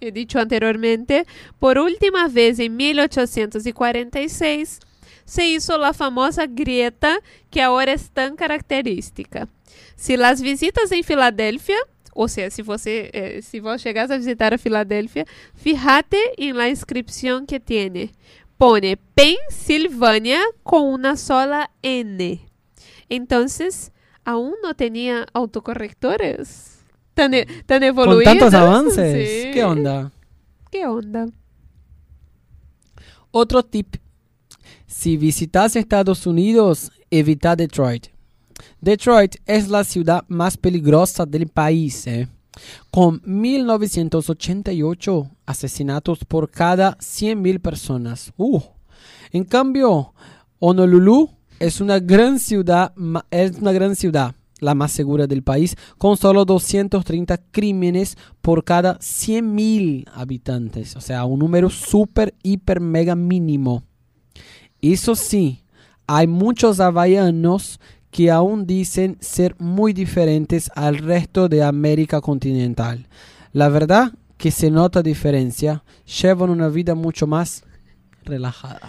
[0.00, 1.26] he dicho anteriormente,
[1.58, 4.80] por última vez en 1846,
[5.24, 7.20] se hizo la famosa grieta
[7.50, 9.48] que ahora es tan característica.
[9.96, 11.78] Se las visitas em Filadélfia,
[12.14, 15.24] ou seja, se você eh, se vos chegasse a visitar a Filadélfia,
[15.54, 18.10] fíjate em la inscripción que tiene.
[18.58, 22.40] Pone Pensilvania com una sola N.
[23.08, 23.92] Entonces,
[24.24, 26.69] aún no tenía autocorrectores
[27.20, 29.28] tan, e- tan Con tantos avances.
[29.28, 29.50] Sí.
[29.52, 30.10] ¿Qué onda?
[30.70, 31.26] ¿Qué onda?
[33.30, 33.96] Otro tip.
[34.86, 38.06] Si visitas Estados Unidos, evita Detroit.
[38.80, 42.28] Detroit es la ciudad más peligrosa del país, ¿eh?
[42.90, 48.32] con 1988 asesinatos por cada 100.000 personas.
[48.36, 48.60] Uh.
[49.32, 50.12] En cambio,
[50.58, 52.92] Honolulu es una gran ciudad,
[53.30, 58.98] es una gran ciudad, la más segura del país, con solo 230 crímenes por cada
[58.98, 60.96] 100.000 habitantes.
[60.96, 63.82] O sea, un número súper, hiper, mega mínimo.
[64.80, 65.62] Eso sí,
[66.06, 67.80] hay muchos hawaianos
[68.10, 73.06] que aún dicen ser muy diferentes al resto de América continental.
[73.52, 75.84] La verdad que se nota diferencia,
[76.20, 77.62] llevan una vida mucho más
[78.24, 78.80] relajada.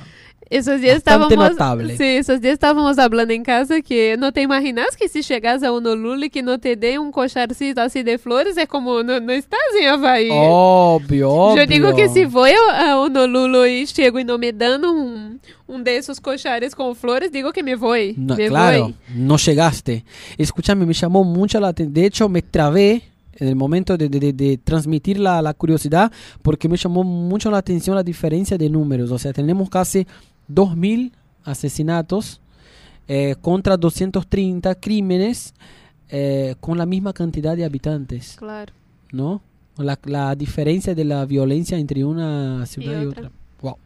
[0.51, 1.95] Esos días Bastante estábamos, notable.
[1.97, 5.71] sí, esos días estábamos hablando en casa que no te imaginas que si llegas a
[5.71, 9.59] Honolulu que no te dé un cocharcito así de flores es como no, no estás
[9.81, 10.27] en Havaí.
[10.29, 11.63] Obvio, obvio.
[11.63, 15.39] Yo digo que si voy a a Honolulu y llego y no me dan un,
[15.67, 18.13] un de esos cochares con flores, digo que me voy.
[18.17, 18.95] No, me claro, voy.
[19.15, 20.03] no llegaste.
[20.37, 21.93] Escúchame, me llamó mucho la atención.
[21.93, 23.03] De hecho, me trabé
[23.37, 27.49] en el momento de, de- de- de transmitir la, la curiosidad porque me llamó mucho
[27.49, 29.09] la atención la diferencia de números.
[29.11, 30.05] O sea, tenemos casi
[30.53, 31.11] 2.000
[31.43, 32.39] asesinatos
[33.07, 35.53] eh, contra 230 crímenes
[36.09, 38.73] eh, con la misma cantidad de habitantes, Claro.
[39.11, 39.41] ¿no?
[39.77, 43.21] La, la diferencia de la violencia entre una ciudad y, otra.
[43.27, 43.31] otra.
[43.61, 43.77] Wow.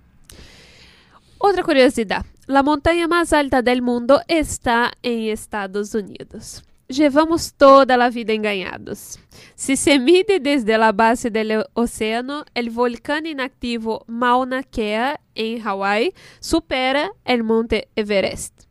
[1.37, 2.25] Otra curiosidad.
[2.47, 6.63] La montaña más alta del mundo está en Estados Unidos.
[6.87, 9.19] Llevamos toda la vida engañados.
[9.55, 16.13] Si se mide desde la base del océano, el volcán inactivo Mauna Kea en Hawái
[16.39, 18.65] supera el monte Everest.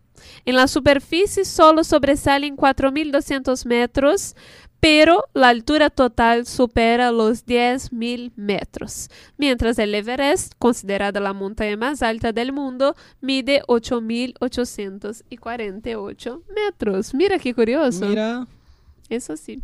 [0.44, 4.36] En la superficie solo sobresalen 4.200 metros,
[4.84, 9.08] pero la altura total supera los 10.000 metros,
[9.38, 17.14] mientras el Everest, considerada la montaña más alta del mundo, mide 8.848 metros.
[17.14, 18.06] Mira qué curioso.
[18.06, 18.46] Mira.
[19.08, 19.62] Eso sí.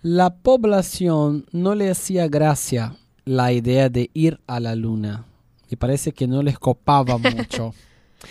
[0.00, 2.96] La población no le hacía gracia
[3.26, 5.26] la idea de ir a la luna.
[5.68, 7.74] Y parece que no les copaba mucho.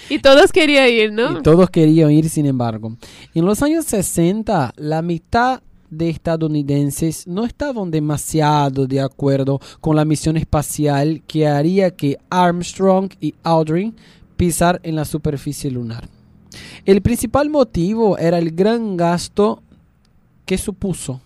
[0.10, 1.40] Y todos querían ir, ¿no?
[1.40, 2.96] Y todos querían ir, sin embargo.
[3.34, 10.06] En los años 60, la mitad de estadounidenses no estaban demasiado de acuerdo con la
[10.06, 13.96] misión espacial que haría que Armstrong y Aldrin
[14.36, 16.10] pisar en la superficie lunar.
[16.86, 19.62] El principal motivo era el gran gasto
[20.46, 21.22] que supuso.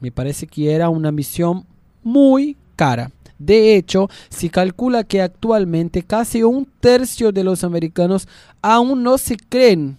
[0.00, 1.66] Me parece que era una misión
[2.02, 3.10] muy cara.
[3.38, 8.26] De hecho, se calcula que actualmente casi un tercio de los americanos
[8.62, 9.96] aún no se creen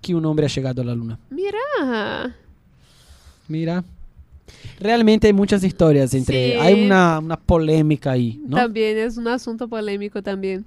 [0.00, 1.18] que un hombre ha llegado a la luna.
[1.30, 2.34] Mira.
[3.48, 3.84] Mira.
[4.80, 6.52] Realmente hay muchas historias entre...
[6.52, 6.58] Sí.
[6.58, 8.56] Hay una, una polémica ahí, ¿no?
[8.56, 10.64] También es un asunto polémico también.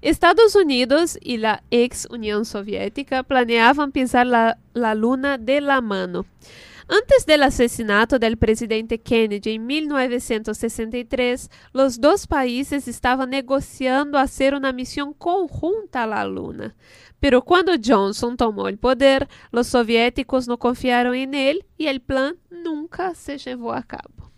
[0.00, 6.24] Estados Unidos y la ex Unión Soviética planeaban pisar la, la luna de la mano.
[6.88, 14.72] Antes del asesinato del presidente Kennedy en 1963, los dos países estaban negociando hacer una
[14.72, 16.74] misión conjunta a la luna.
[17.20, 22.36] Pero cuando Johnson tomó el poder, los soviéticos no confiaron en él y el plan
[22.48, 24.32] nunca se llevó a cabo.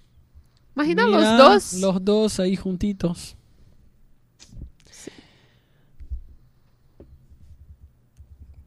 [0.74, 1.80] Imagina Mira, los dos.
[1.80, 3.36] Los dos ahí juntitos.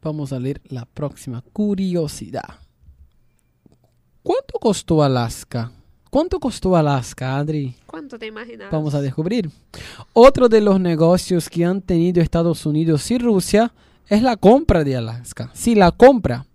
[0.00, 2.63] Vamos a leer la próxima curiosidad.
[4.24, 5.70] ¿Cuánto costó Alaska?
[6.08, 7.74] ¿Cuánto costó Alaska, Adri?
[7.86, 8.70] ¿Cuánto te imaginas?
[8.70, 9.50] Vamos a descubrir.
[10.14, 13.70] Otro de los negocios que han tenido Estados Unidos y Rusia
[14.08, 15.50] es la compra de Alaska.
[15.52, 16.46] Sí, la compra.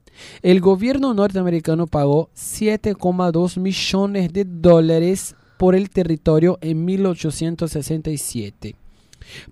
[0.41, 8.75] El gobierno norteamericano pagó 7,2 millones de dólares por el territorio en 1867.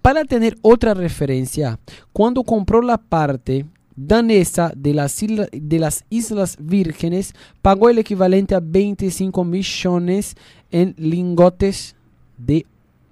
[0.01, 1.77] Para tener otra referencia,
[2.13, 3.67] cuando compró la parte
[3.97, 10.35] danesa de las, isla- de las Islas Vírgenes, pagó el equivalente a 25 millones
[10.71, 11.95] en lingotes
[12.37, 12.65] de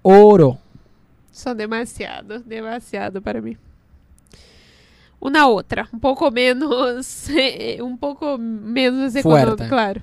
[0.04, 0.60] oro.
[1.34, 3.58] Son demasiado, demasiado para mí.
[5.20, 9.14] Una otra, un poco menos, eh, un poco menos
[9.68, 10.02] claro.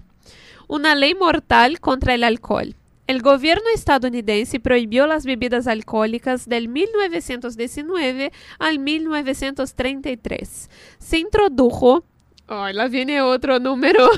[0.68, 2.74] Una ley mortal contra el alcohol.
[3.06, 10.70] El gobierno estadounidense prohibió las bebidas alcohólicas del 1919 al 1933.
[10.98, 12.04] Se introdujo,
[12.48, 14.08] oh, lá viene otro número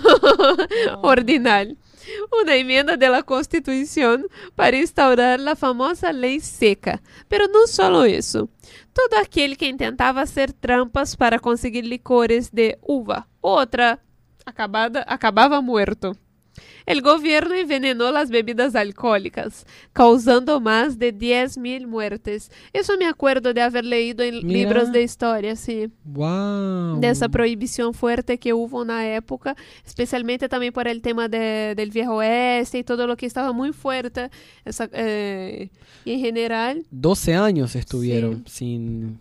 [1.02, 1.78] ordinal,
[2.42, 7.02] una enmienda de la Constitución para instaurar la famosa ley seca.
[7.28, 8.50] Pero no solo eso.
[8.92, 14.02] Todo aquel que intentaba hacer trampas para conseguir licores de uva, otra
[14.44, 16.16] acabada, acababa muerto.
[16.86, 22.50] El gobierno envenenó las bebidas alcohólicas, causando más de 10.000 muertes.
[22.72, 24.58] Eso me acuerdo de haber leído en Mira.
[24.58, 25.90] libros de historia, sí.
[26.04, 27.00] ¡Wow!
[27.00, 32.16] Dessa proibição fuerte que hubo na época, especialmente também por el tema de, del viejo
[32.16, 34.30] oeste y todo lo que estaba muy fuerte.
[34.64, 35.70] Esa, eh,
[36.04, 39.18] y en general, 12 años estuvieron sin...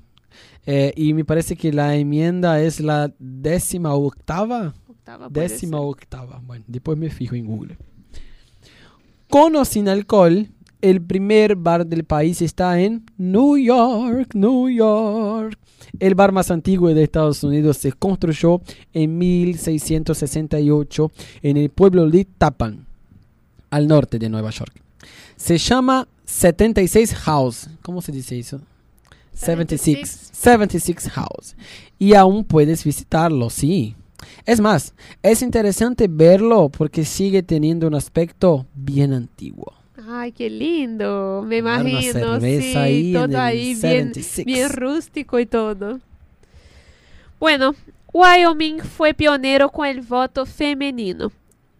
[0.65, 4.73] eh, y me parece que la enmienda es la décima octava.
[5.03, 6.41] Octava Décima octava.
[6.45, 7.77] Bueno, después me fijo en Google.
[9.29, 10.47] Con o sin alcohol,
[10.81, 15.57] el primer bar del país está en New York, New York.
[15.99, 18.61] El bar más antiguo de Estados Unidos se construyó
[18.93, 22.85] en 1668 en el pueblo de Tappan,
[23.69, 24.73] al norte de Nueva York.
[25.35, 27.69] Se llama 76 House.
[27.81, 28.61] ¿Cómo se dice eso?
[29.33, 30.29] 76.
[30.31, 31.55] 76 House.
[31.99, 33.95] Y aún puedes visitarlo, sí.
[34.45, 39.73] Es más, es interesante verlo porque sigue teniendo un aspecto bien antiguo.
[40.07, 44.45] Ay, qué lindo, me Tomar imagino, sí, ahí todo ahí bien, 76.
[44.45, 45.99] bien rústico y todo.
[47.39, 47.75] Bueno,
[48.13, 51.31] Wyoming fue pionero con el voto femenino.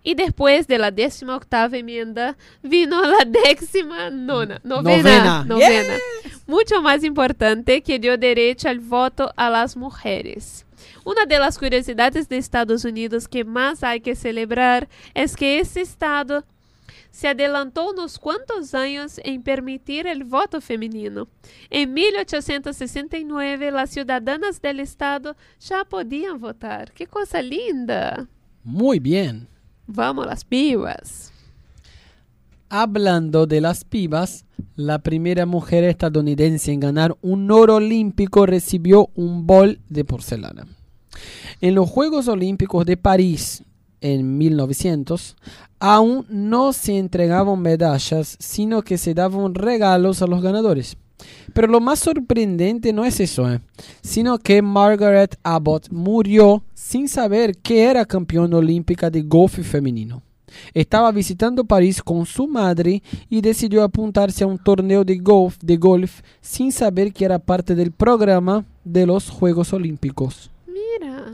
[0.04, 5.46] Y después de la décima octava enmienda vino la décima nona, novena, Novena.
[5.46, 5.98] novena,
[6.46, 10.66] mucho más importante que dio derecho al voto a las mujeres.
[11.28, 16.44] De las curiosidades de Estados Unidos que más hay que celebrar es que ese estado
[17.12, 21.28] se adelantó unos cuantos años en permitir el voto femenino.
[21.70, 26.92] En 1869, las ciudadanas del estado ya podían votar.
[26.92, 28.28] ¡Qué cosa linda!
[28.64, 29.48] Muy bien.
[29.88, 31.32] Vamos las pibas.
[32.70, 39.46] Hablando de las pibas, la primera mujer estadounidense en ganar un oro olímpico recibió un
[39.46, 40.66] bol de porcelana.
[41.62, 43.64] En los Juegos Olímpicos de París
[44.02, 45.36] en 1900,
[45.80, 50.98] aún no se entregaban medallas, sino que se daban regalos a los ganadores.
[51.54, 53.62] Pero lo más sorprendente no es eso, ¿eh?
[54.02, 56.64] sino que Margaret Abbott murió
[56.94, 60.22] sin saber que era campeona olímpica de golf femenino.
[60.76, 65.78] Estaba visitando París con su madre y decidió apuntarse a un torneo de golf, de
[65.78, 70.52] golf sin saber que era parte del programa de los Juegos Olímpicos.
[70.68, 71.34] Mira.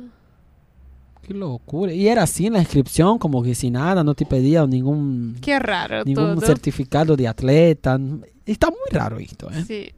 [1.24, 1.92] Qué locura.
[1.92, 5.60] Y era así en la inscripción, como que sin nada, no te pedían ningún, Qué
[5.60, 6.46] raro ningún todo.
[6.46, 8.00] certificado de atleta.
[8.46, 9.66] Está muy raro esto, ¿eh?
[9.68, 9.92] Sí.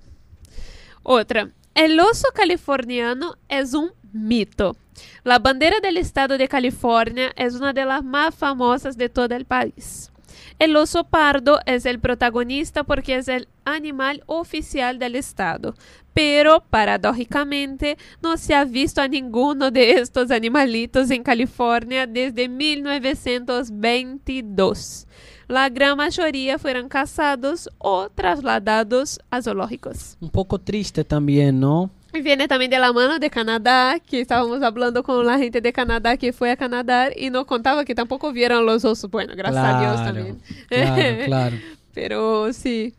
[1.03, 1.51] Otra.
[1.75, 4.75] El oso californiano es un mito.
[5.23, 9.45] La bandera del estado de California es una de las más famosas de todo el
[9.45, 10.11] país.
[10.59, 15.73] El oso pardo es el protagonista porque es el animal oficial del estado,
[16.13, 25.07] pero paradójicamente no se ha visto a ninguno de estos animalitos en California desde 1922.
[25.47, 30.17] La gran mayoría fueron cazados o trasladados a zoológicos.
[30.21, 31.89] Un poco triste también, ¿no?
[32.13, 36.17] Viene también de la mano de Canadá, que estábamos hablando con la gente de Canadá
[36.17, 39.09] que fue a Canadá y nos contaba que tampoco vieron los osos.
[39.09, 40.41] Bueno, gracias a Dios también.
[40.67, 41.57] Claro, claro.
[41.93, 42.93] Pero sí,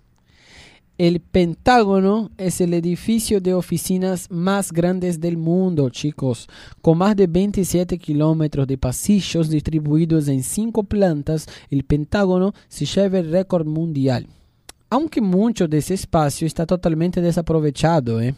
[0.98, 6.48] El Pentágono es el edificio de oficinas más grandes del mundo, chicos,
[6.80, 11.46] con más de 27 kilómetros de pasillos distribuidos en cinco plantas.
[11.70, 14.26] El Pentágono se lleva el récord mundial.
[14.92, 18.34] Aunque mucho de ese espacio está totalmente desaprovechado, ¿eh?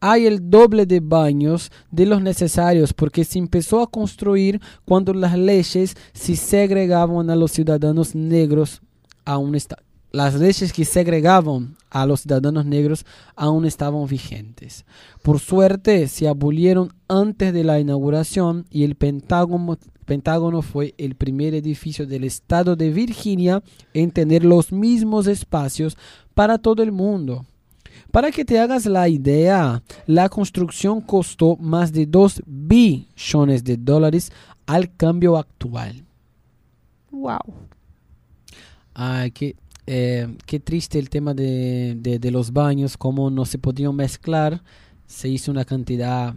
[0.00, 5.38] hay el doble de baños de los necesarios porque se empezó a construir cuando las
[5.38, 8.82] leyes se segregaban a los ciudadanos negros
[9.24, 9.78] aún está-
[10.12, 14.84] las leyes que segregaban a los ciudadanos negros aún estaban vigentes.
[15.22, 21.54] Por suerte se abolieron antes de la inauguración y el Pentágono, Pentágono fue el primer
[21.54, 25.96] edificio del estado de Virginia en tener los mismos espacios
[26.34, 27.44] para todo el mundo.
[28.10, 34.30] Para que te hagas la idea, la construcción costó más de 2 billones de dólares
[34.66, 36.04] al cambio actual.
[37.10, 37.38] wow.
[38.94, 43.58] Ay, qué, eh, qué triste el tema de, de- de los baños, como no se
[43.58, 44.62] podían mezclar.
[45.06, 46.34] Se hizo una cantidad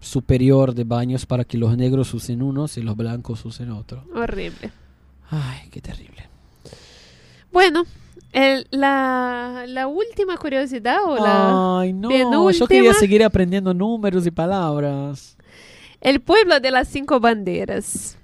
[0.00, 4.04] superior de baños para que los negros usen unos y los blancos usen otro.
[4.14, 4.70] Horrible.
[5.30, 6.28] Ay, qué terrible.
[7.52, 7.84] Bueno,
[8.32, 14.26] el- la, la última curiosidad o la Ay, no, penúltima, yo quería seguir aprendiendo números
[14.26, 15.36] y palabras.
[16.00, 18.16] el pueblo de las cinco banderas.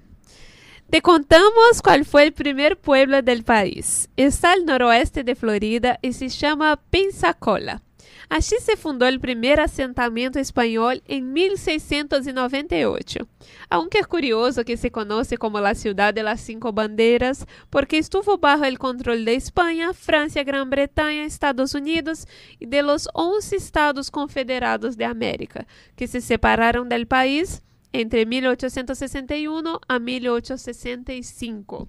[0.89, 4.07] Te contamos cuál fue el primer pueblo del país.
[4.15, 7.81] Está al noroeste de Florida y se llama Pensacola.
[8.29, 13.27] Allí se fundó el primer asentamiento español en 1698.
[13.69, 18.37] Aunque es curioso que se conoce como la ciudad de las cinco banderas, porque estuvo
[18.37, 22.27] bajo el control de España, Francia, Gran Bretaña, Estados Unidos
[22.59, 27.61] y de los 11 estados confederados de América, que se separaron del país
[27.91, 31.87] entre 1861 a 1865.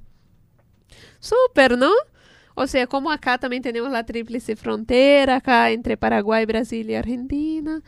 [1.19, 1.91] Súper, ¿no?
[2.59, 7.83] O sea, como acá también tenemos la tríplice frontera, acá entre Paraguay, Brasil y Argentina.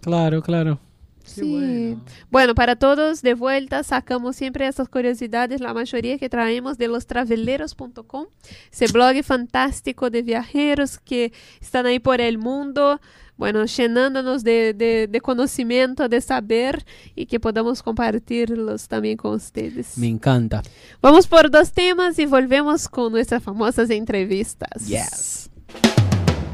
[0.00, 0.80] Claro, claro.
[1.22, 1.42] Sí.
[1.42, 2.04] bueno.
[2.30, 8.26] Bueno, para todos, de vuelta, sacamos siempre esas curiosidades, la mayoría que traemos de lostraveleros.com,
[8.72, 13.02] ese blog fantástico de viajeros que están ahí por el mundo,
[13.40, 16.84] bueno, llenándonos de, de, de conocimiento, de saber
[17.14, 19.96] y que podamos compartirlos también con ustedes.
[19.96, 20.62] Me encanta.
[21.00, 24.86] Vamos por dos temas y volvemos con nuestras famosas entrevistas.
[24.86, 25.48] Yes.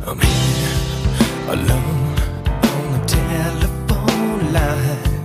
[0.07, 2.15] I'm here alone
[2.63, 5.25] on the telephone line.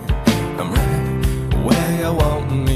[0.58, 2.71] I'm right where you want me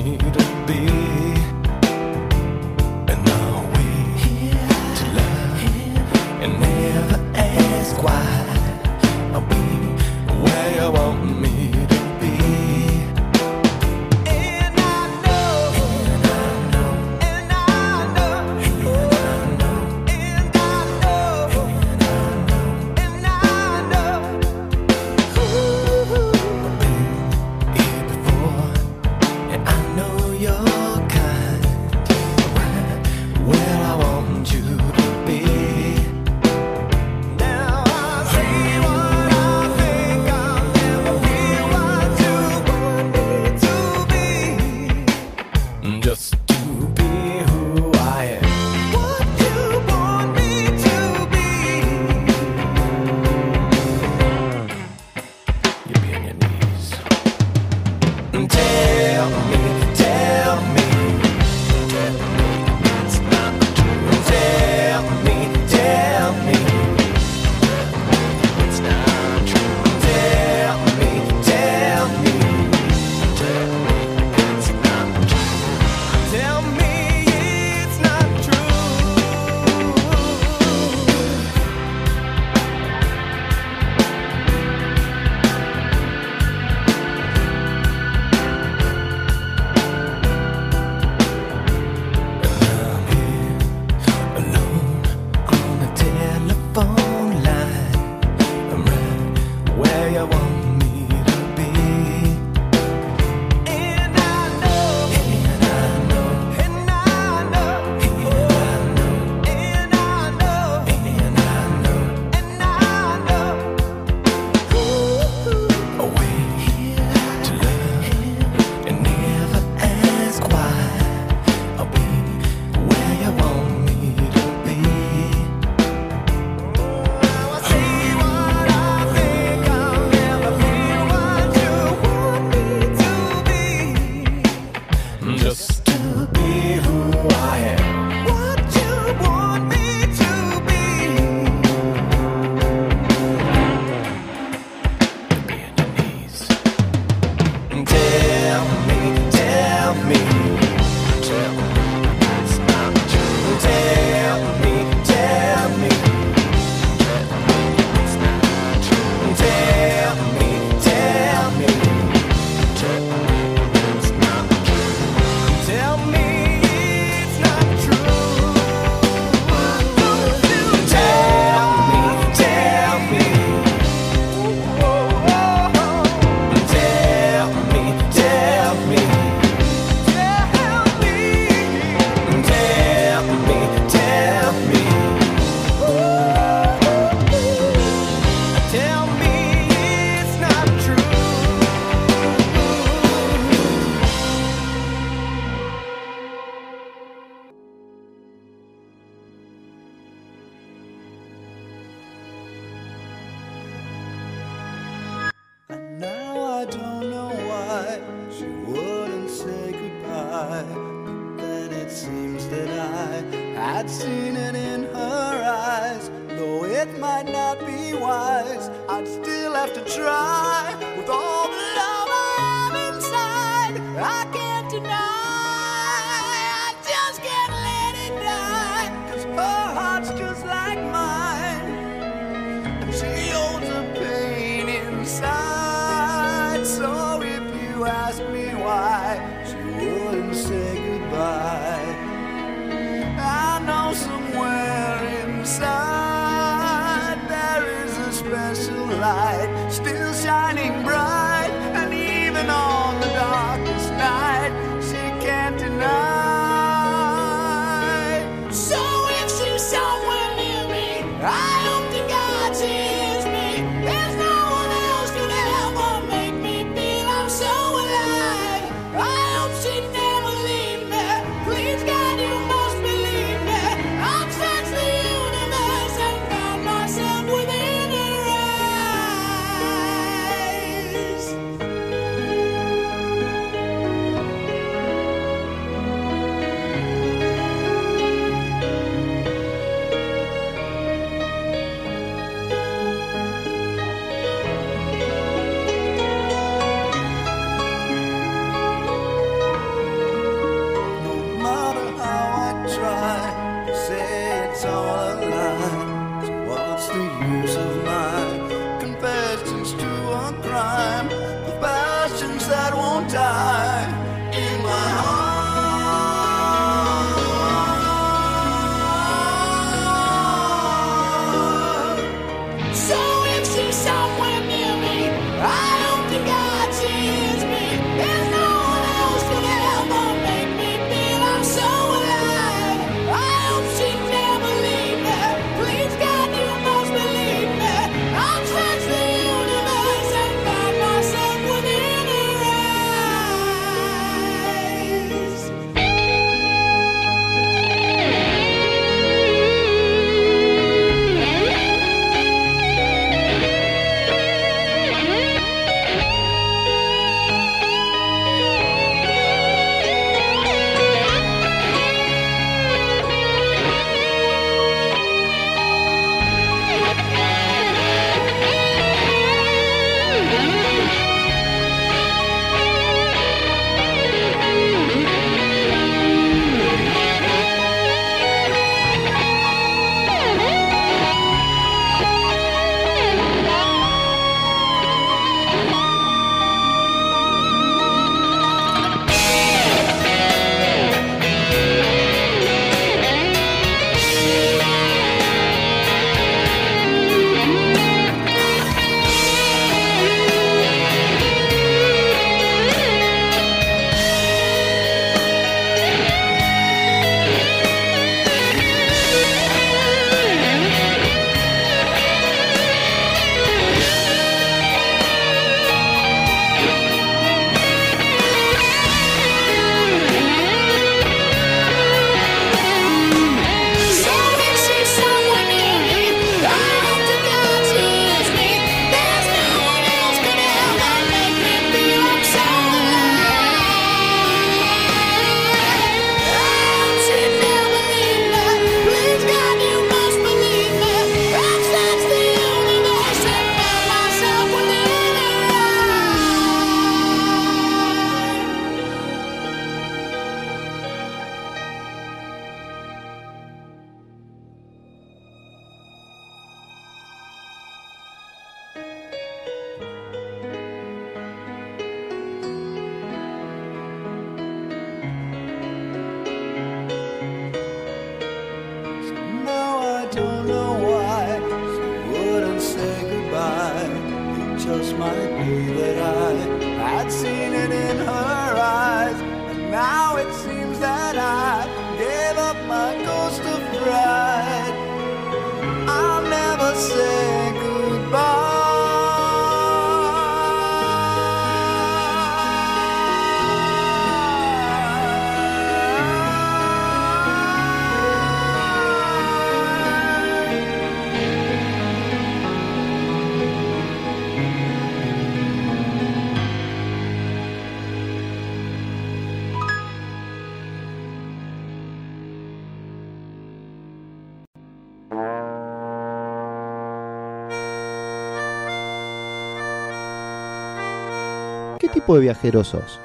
[522.05, 522.99] tipo de viajero sos?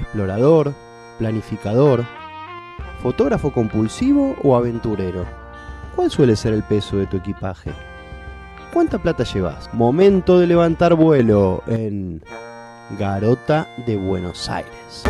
[0.00, 0.72] ¿Explorador?
[1.18, 2.04] ¿Planificador?
[3.02, 5.26] ¿Fotógrafo compulsivo o aventurero?
[5.96, 7.72] ¿Cuál suele ser el peso de tu equipaje?
[8.72, 9.68] ¿Cuánta plata llevas?
[9.74, 12.22] Momento de levantar vuelo en
[13.00, 15.02] Garota de Buenos Aires.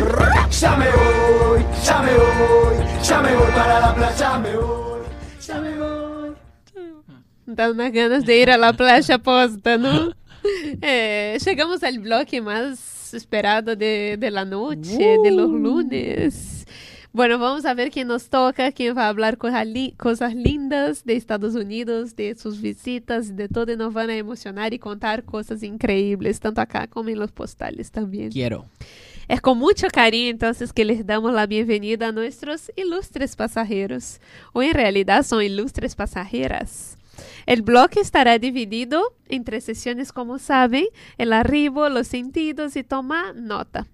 [0.59, 4.99] Ya me voy, ya me voy, ya me voy para la playa, me voy,
[5.39, 6.35] ya me voy.
[7.45, 10.09] Dá umas ganas de ir a la playa posta, ¿no?
[10.79, 16.65] Eh, chegamos al bloque más esperado de, de la noche, de los lunes.
[17.15, 19.65] Bueno, vamos a ver quién nos toca, quién va a hablar cosas
[20.35, 24.79] lindas de Estados Unidos, de sus visitas, de todo, y nos van a emocionar y
[24.79, 28.31] contar cosas increíbles, tanto acá como en los postales también.
[28.31, 28.65] Quiero.
[29.29, 34.19] Es con mucho cariño entonces que les damos la bienvenida a nuestros ilustres pasajeros,
[34.51, 36.97] o en realidad son ilustres pasajeras.
[37.45, 40.85] El bloque estará dividido en tres sesiones, como saben,
[41.17, 43.87] el arribo, los sentidos y toma nota.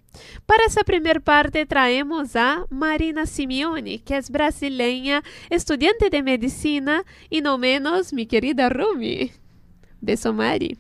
[0.46, 7.42] Para esa primera parte traemos a Marina Simeone, que es brasileña, estudiante de medicina y
[7.42, 9.32] no menos mi querida Rumi.
[10.02, 10.78] Beso Mari.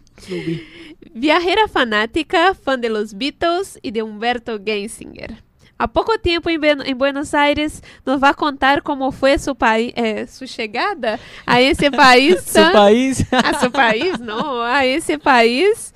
[1.13, 5.43] Viajera fanática, fan de los Beatles y de Humberto Geinsinger.
[5.81, 9.91] Há pouco tempo em, Ben- em Buenos Aires, nos vai contar como foi su país,
[9.95, 12.45] eh, sua chegada a esse país.
[12.53, 13.25] Tan- país.
[13.33, 15.91] a su país, não, a esse país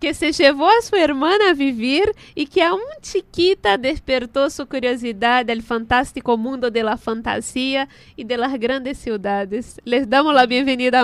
[0.00, 5.52] que se llevou a sua irmã a viver e que aún chiquita despertou sua curiosidade
[5.52, 9.78] al fantástico mundo de la fantasía y de las grandes ciudades.
[9.84, 10.46] Les damos a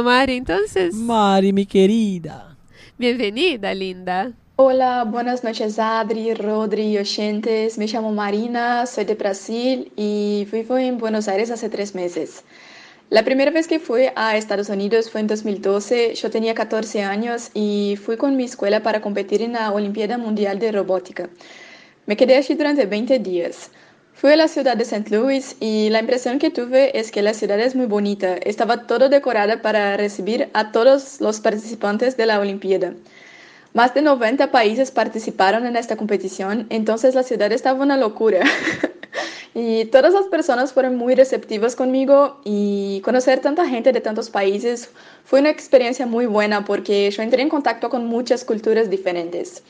[0.03, 0.95] Mari, entonces.
[0.95, 2.57] Mari, mi querida.
[2.97, 4.33] Bienvenida, linda.
[4.57, 7.77] Hola, buenas noches Adri, Rodri oyentes.
[7.77, 12.45] Me llamo Marina, soy de Brasil y vivo en Buenos Aires hace tres meses.
[13.11, 17.51] La primera vez que fui a Estados Unidos fue en 2012, yo tenía 14 años
[17.53, 21.29] y fui con mi escuela para competir en la Olimpiada Mundial de Robótica.
[22.07, 23.73] Me quedé allí durante 20 días.
[24.13, 25.11] Fui a la ciudad de St.
[25.11, 28.37] Louis y la impresión que tuve es que la ciudad es muy bonita.
[28.37, 32.95] Estaba todo decorada para recibir a todos los participantes de la Olimpiada.
[33.75, 38.45] Más de 90 países participaron en esta competición, entonces la ciudad estaba una locura.
[39.55, 44.91] y todas las personas fueron muy receptivas conmigo y conocer tanta gente de tantos países
[45.25, 49.65] fue una experiencia muy buena porque yo entré en contacto con muchas culturas diferentes.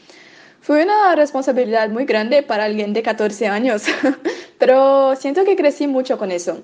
[0.60, 3.84] Fue una responsabilidad muy grande para alguien de 14 años,
[4.58, 6.60] pero siento que crecí mucho con eso.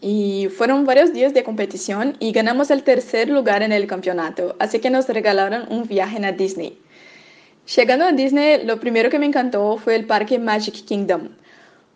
[0.00, 4.78] Y fueron varios días de competición y ganamos el tercer lugar en el campeonato, así
[4.78, 6.78] que nos regalaron un viaje a Disney.
[7.76, 11.28] Llegando a Disney, lo primero que me encantó fue el parque Magic Kingdom.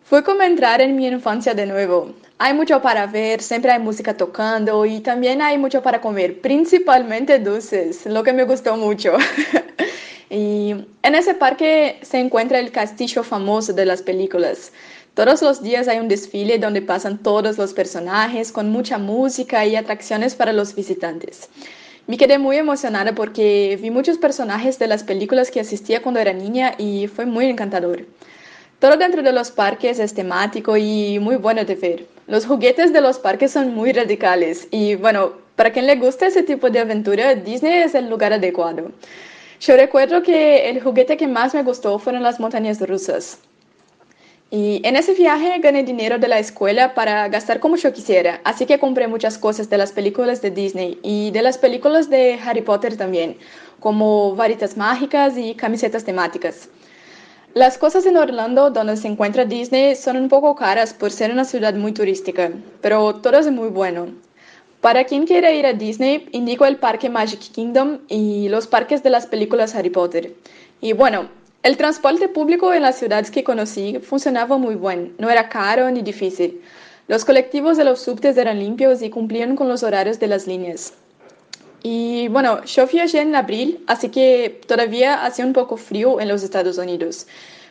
[0.03, 2.13] Fue como entrar en mi infancia de nuevo.
[2.37, 7.39] Hay mucho para ver, siempre hay música tocando y también hay mucho para comer, principalmente
[7.39, 9.13] dulces, lo que me gustó mucho.
[10.29, 14.73] y en ese parque se encuentra el castillo famoso de las películas.
[15.13, 19.75] Todos los días hay un desfile donde pasan todos los personajes con mucha música y
[19.75, 21.49] atracciones para los visitantes.
[22.07, 26.33] Me quedé muy emocionada porque vi muchos personajes de las películas que asistía cuando era
[26.33, 28.07] niña y fue muy encantador.
[28.79, 32.07] Todo dentro de los parques es temático y muy bueno de ver.
[32.25, 36.41] Los juguetes de los parques son muy radicales y bueno, para quien le gusta ese
[36.41, 38.91] tipo de aventura, Disney es el lugar adecuado.
[39.61, 43.37] Yo recuerdo que el juguete que más me gustó fueron las montañas rusas.
[44.55, 48.67] Y en ese viaje gané dinero de la escuela para gastar como yo quisiera, así
[48.67, 52.61] que compré muchas cosas de las películas de Disney y de las películas de Harry
[52.61, 53.35] Potter también,
[53.79, 56.69] como varitas mágicas y camisetas temáticas.
[57.55, 61.45] Las cosas en Orlando, donde se encuentra Disney, son un poco caras por ser una
[61.45, 64.09] ciudad muy turística, pero todo es muy bueno.
[64.81, 69.09] Para quien quiera ir a Disney, indico el parque Magic Kingdom y los parques de
[69.09, 70.35] las películas Harry Potter.
[70.79, 71.27] Y bueno,
[71.63, 76.01] el transporte público en las ciudades que conocí funcionaba muy bien, no era caro ni
[76.01, 76.61] difícil.
[77.07, 80.93] Los colectivos de los subtes eran limpios y cumplían con los horarios de las líneas.
[81.81, 86.43] Y bueno, yo allí en abril, así que todavía hacía un poco frío en los
[86.43, 87.27] Estados Unidos.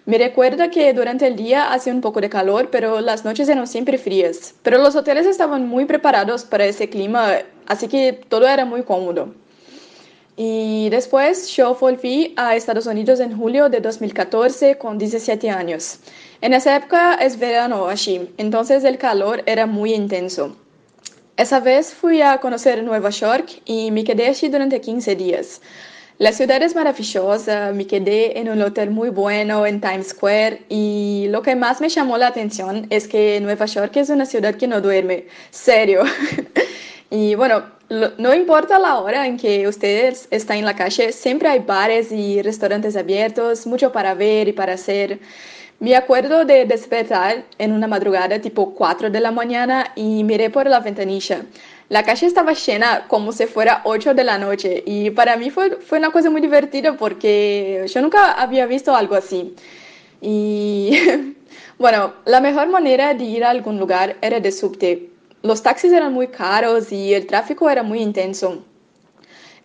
[0.07, 3.67] Me recuerda que durante el día hacía un poco de calor, pero las noches eran
[3.67, 4.55] siempre frías.
[4.63, 9.35] Pero los hoteles estaban muy preparados para ese clima, así que todo era muy cómodo.
[10.37, 15.99] Y después yo volví a Estados Unidos en julio de 2014 con 17 años.
[16.41, 20.57] En esa época es verano allí, entonces el calor era muy intenso.
[21.37, 25.61] Esa vez fui a conocer Nueva York y me quedé allí durante 15 días.
[26.19, 31.27] La ciudad es maravillosa, me quedé en un hotel muy bueno en Times Square y
[31.31, 34.69] lo que más me llamó la atención es que Nueva York es una ciudad que
[34.69, 36.03] no duerme, serio.
[37.15, 37.63] Y bueno,
[38.17, 42.41] no importa la hora en que ustedes están en la calle, siempre hay bares y
[42.41, 45.21] restaurantes abiertos, mucho para ver y para hacer.
[45.79, 50.67] Me acuerdo de despertar en una madrugada tipo 4 de la mañana y miré por
[50.67, 51.43] la ventanilla.
[51.91, 55.77] La calle estaba llena como si fuera 8 de la noche y para mí fue,
[55.83, 59.55] fue una cosa muy divertida porque yo nunca había visto algo así.
[60.23, 60.93] Y
[61.79, 65.12] bueno, la mejor manera de ir a algún lugar era de subte.
[65.43, 68.65] Los taxis eran muy caros y el tráfico era muy intenso.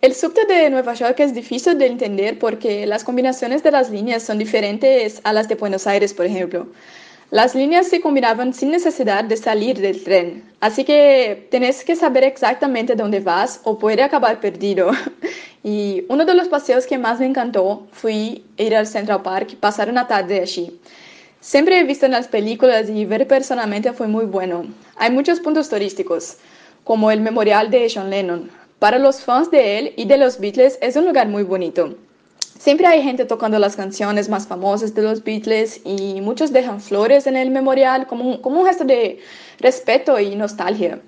[0.00, 4.24] El subte de Nueva York es difícil de entender porque las combinaciones de las líneas
[4.24, 6.66] son diferentes a las de Buenos Aires, por ejemplo.
[7.30, 12.24] Las líneas se combinaban sin necesidad de salir del tren, así que tenés que saber
[12.24, 14.90] exactamente dónde vas o puede acabar perdido.
[15.64, 19.56] Y uno de los paseos que más me encantó fue ir al Central Park y
[19.56, 20.80] pasar una tarde allí.
[21.40, 24.66] Siempre he visto en las películas y ver personalmente fue muy bueno.
[25.00, 26.38] Hay muchos puntos turísticos,
[26.82, 28.50] como el memorial de John Lennon.
[28.80, 31.94] Para los fans de él y de los Beatles es un lugar muy bonito.
[32.58, 37.28] Siempre hay gente tocando las canciones más famosas de los Beatles y muchos dejan flores
[37.28, 39.20] en el memorial como un, como un gesto de
[39.60, 41.00] respeto y nostalgia.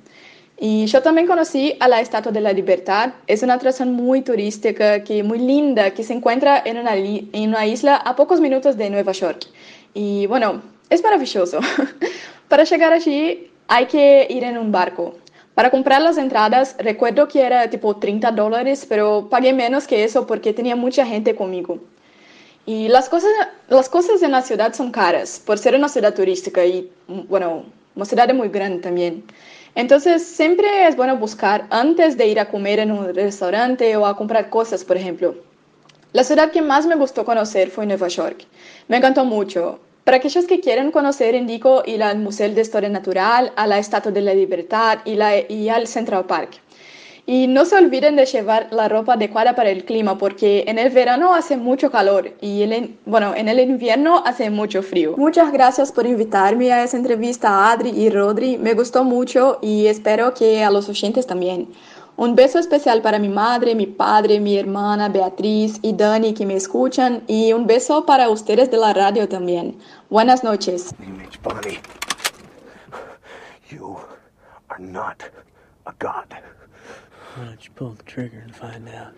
[0.56, 3.14] Y yo también conocí a la Estatua de la Libertad.
[3.26, 7.66] Es una atracción muy turística, que muy linda, que se encuentra en una, en una
[7.66, 9.46] isla a pocos minutos de Nueva York.
[9.94, 11.58] Y bueno, es maravilloso.
[12.48, 15.14] Para llegar allí hay que ir en un barco.
[15.54, 20.26] Para comprar las entradas, recuerdo que era tipo 30 dólares, pero pagué menos que eso
[20.26, 21.78] porque tenía mucha gente conmigo.
[22.66, 23.30] Y las cosas,
[23.68, 27.64] las cosas en la ciudad son caras, por ser una ciudad turística y, bueno,
[27.94, 29.22] una ciudad muy grande también.
[29.76, 34.16] Entonces, siempre es bueno buscar antes de ir a comer en un restaurante o a
[34.16, 35.36] comprar cosas, por ejemplo.
[36.12, 38.46] La ciudad que más me gustó conocer fue Nueva York.
[38.88, 39.78] Me encantó mucho.
[40.10, 44.10] Para aquellos que quieren conocer, indico ir al Museo de Historia Natural, a la Estatua
[44.10, 46.60] de la Libertad y, la- y al Central Park.
[47.26, 50.90] Y no se olviden de llevar la ropa adecuada para el clima, porque en el
[50.90, 55.14] verano hace mucho calor y el bueno, en el invierno hace mucho frío.
[55.16, 58.58] Muchas gracias por invitarme a esa entrevista Adri y Rodri.
[58.58, 61.68] Me gustó mucho y espero que a los oyentes también.
[62.16, 66.54] Un beso especial para mi madre, mi padre, mi hermana Beatriz y Dani que me
[66.54, 69.78] escuchan y un beso para ustedes de la radio también.
[70.10, 70.92] Buenas noches.
[70.98, 71.78] Mitch Bonnie,
[73.68, 74.00] you
[74.68, 75.22] are not
[75.86, 76.36] a god.
[77.36, 79.14] Why don't you pull the trigger and find out?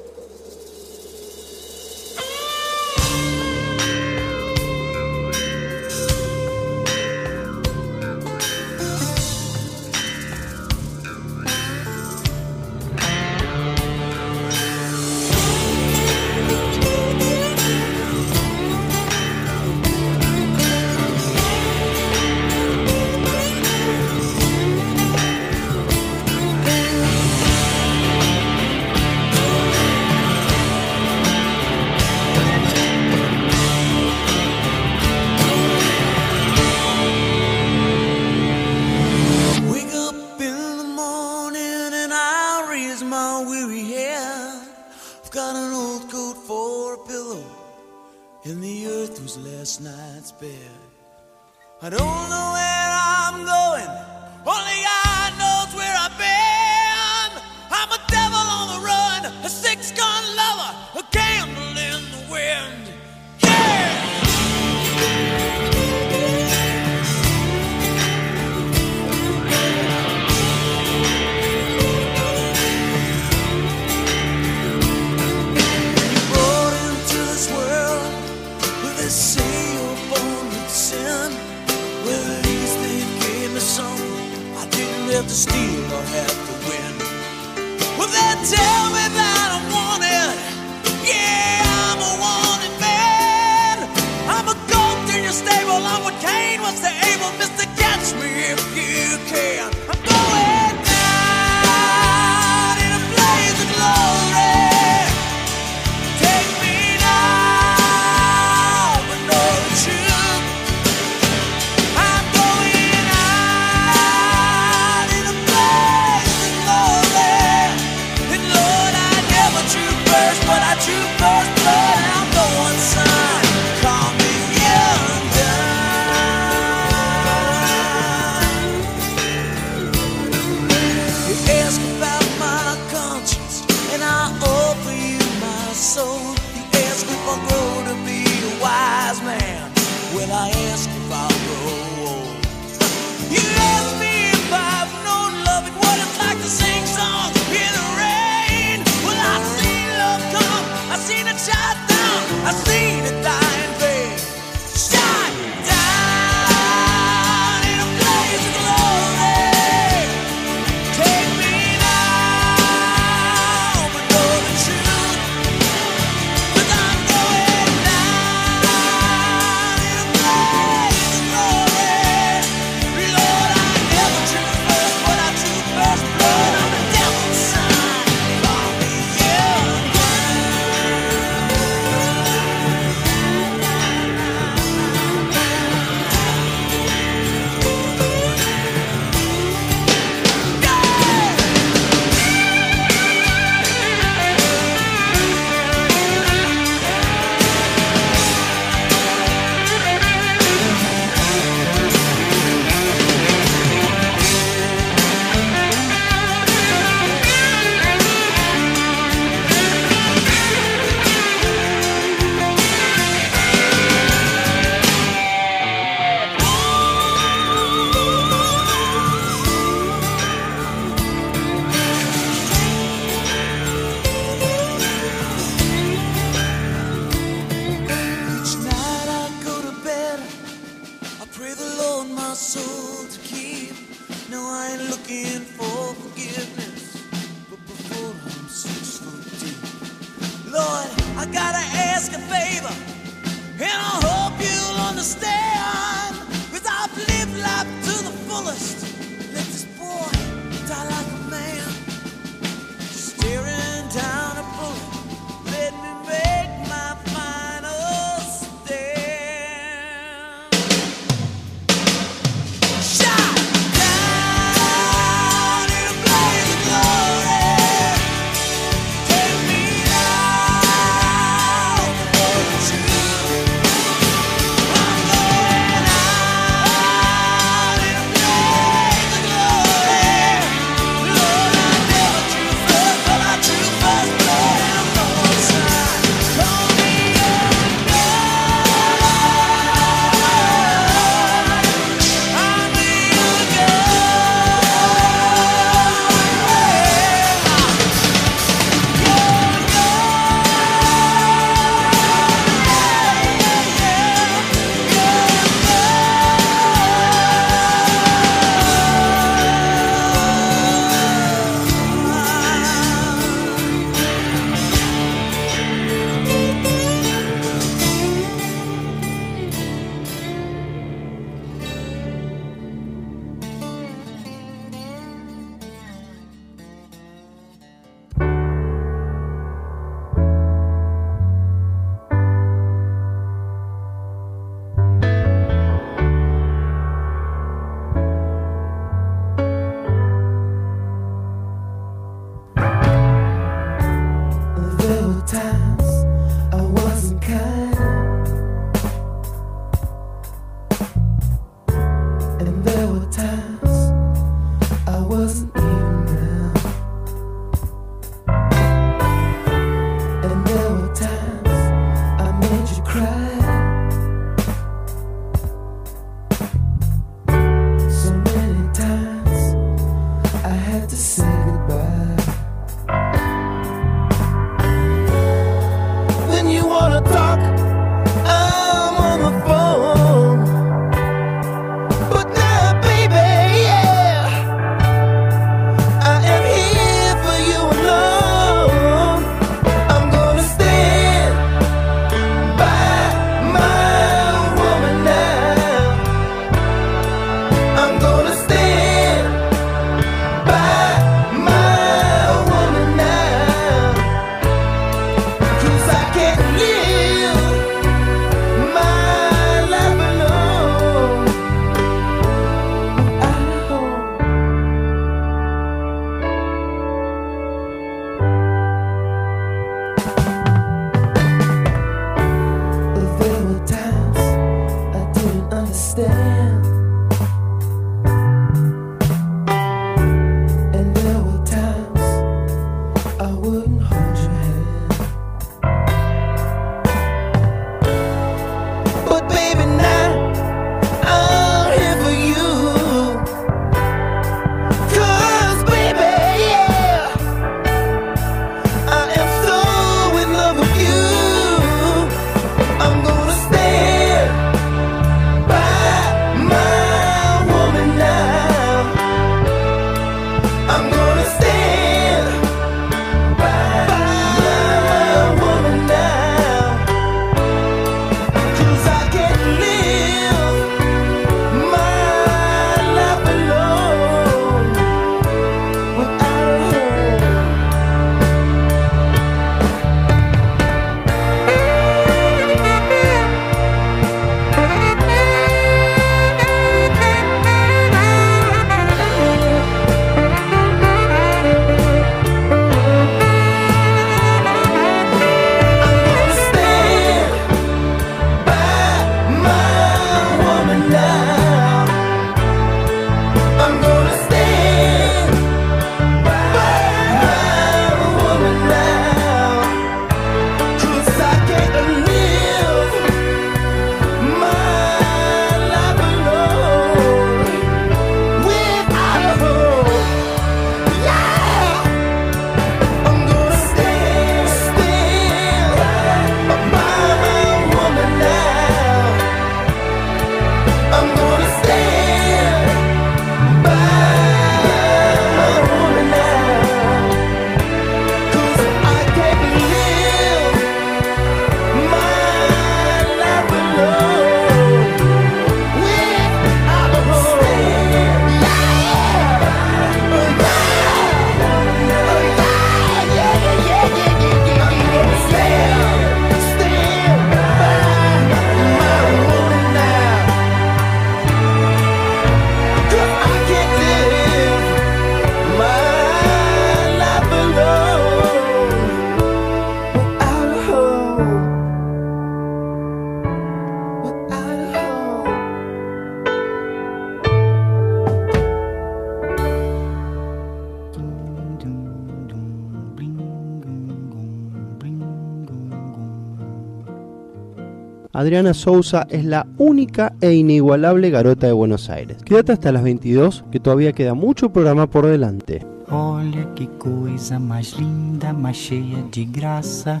[588.30, 592.18] Adriana Souza es la única e inigualable garota de Buenos Aires.
[592.22, 595.66] Quédate hasta las 22, que todavía queda mucho programa por delante.
[595.90, 600.00] Olha que coisa mais linda, mais cheia de graça,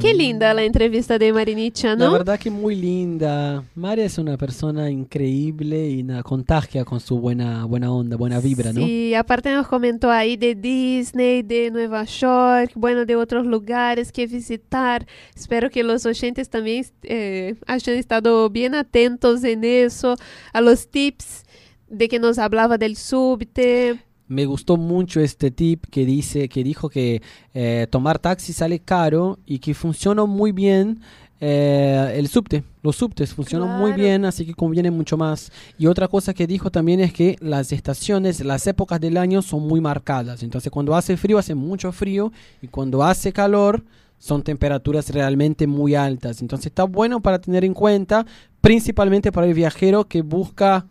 [0.00, 2.12] Qué linda la entrevista de Marinicha, La ¿no?
[2.12, 3.64] verdad que muy linda.
[3.74, 8.72] María es una persona increíble y na- contagia con su buena, buena onda, buena vibra,
[8.72, 8.80] ¿no?
[8.86, 14.26] Sí, aparte nos comentó ahí de Disney, de Nueva York, bueno, de otros lugares que
[14.26, 15.06] visitar.
[15.34, 20.16] Espero que los oyentes también eh, hayan estado bien atentos en eso,
[20.52, 21.44] a los tips
[21.88, 24.00] de que nos hablaba del subte.
[24.28, 27.22] Me gustó mucho este tip que dice, que dijo que
[27.54, 31.00] eh, tomar taxi sale caro y que funciona muy bien
[31.40, 32.64] eh, el subte.
[32.82, 35.52] Los subtes funcionan muy bien, así que conviene mucho más.
[35.78, 39.66] Y otra cosa que dijo también es que las estaciones, las épocas del año son
[39.66, 40.42] muy marcadas.
[40.42, 42.32] Entonces cuando hace frío hace mucho frío
[42.62, 43.84] y cuando hace calor
[44.18, 46.40] son temperaturas realmente muy altas.
[46.40, 48.24] Entonces está bueno para tener en cuenta,
[48.60, 50.86] principalmente para el viajero que busca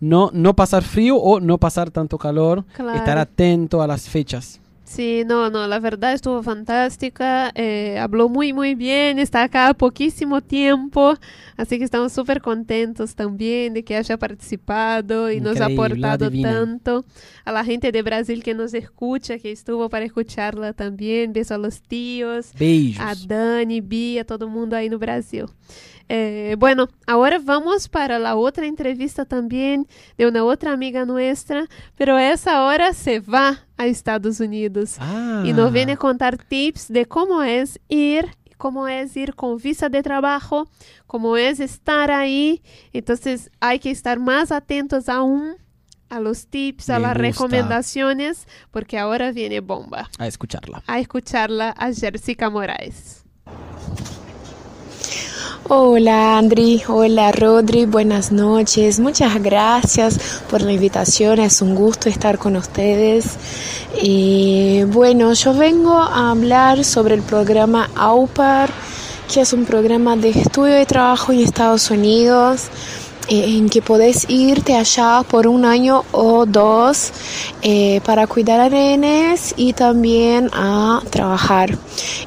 [0.00, 2.98] no, no pasar frío o no pasar tanto calor, Claro.
[2.98, 4.60] estar atento a las fechas.
[4.84, 10.40] Sí, no, no, la verdad estuvo fantástica, eh, habló muy, muy bien, está acá poquísimo
[10.42, 11.14] tiempo,
[11.56, 17.04] así que estamos súper contentos también de que haya participado y nos ha aportado tanto.
[17.44, 21.58] A la gente de Brasil que nos escucha, que estuvo para escucharla también, beso a
[21.58, 23.04] los tíos, Beijos.
[23.04, 25.46] a Dani, Bia, todo mundo aí no Brasil.
[26.08, 31.66] Eh, bueno, ahora vamos para la otra entrevista también de una otra amiga nuestra,
[31.96, 34.98] pero esa ahora se va a Estados Unidos
[35.44, 39.88] y nos viene a contar tips de cómo es ir, cómo es ir con visa
[39.88, 40.68] de trabajo,
[41.08, 42.62] cómo es estar ahí.
[42.92, 45.56] Entonces hay que estar más atentos aún
[46.08, 47.22] a los tips, a Me las gusta.
[47.22, 50.08] recomendaciones, porque ahora viene bomba.
[50.20, 50.84] A escucharla.
[50.86, 53.24] A escucharla a Jessica Moraes.
[55.68, 59.00] Hola Andri, hola Rodri, buenas noches.
[59.00, 63.36] Muchas gracias por la invitación, es un gusto estar con ustedes.
[64.86, 68.70] Bueno, yo vengo a hablar sobre el programa AUPAR,
[69.32, 72.68] que es un programa de estudio y trabajo en Estados Unidos
[73.28, 77.12] en que podés irte allá por un año o dos
[77.62, 81.76] eh, para cuidar a nenes y también a trabajar.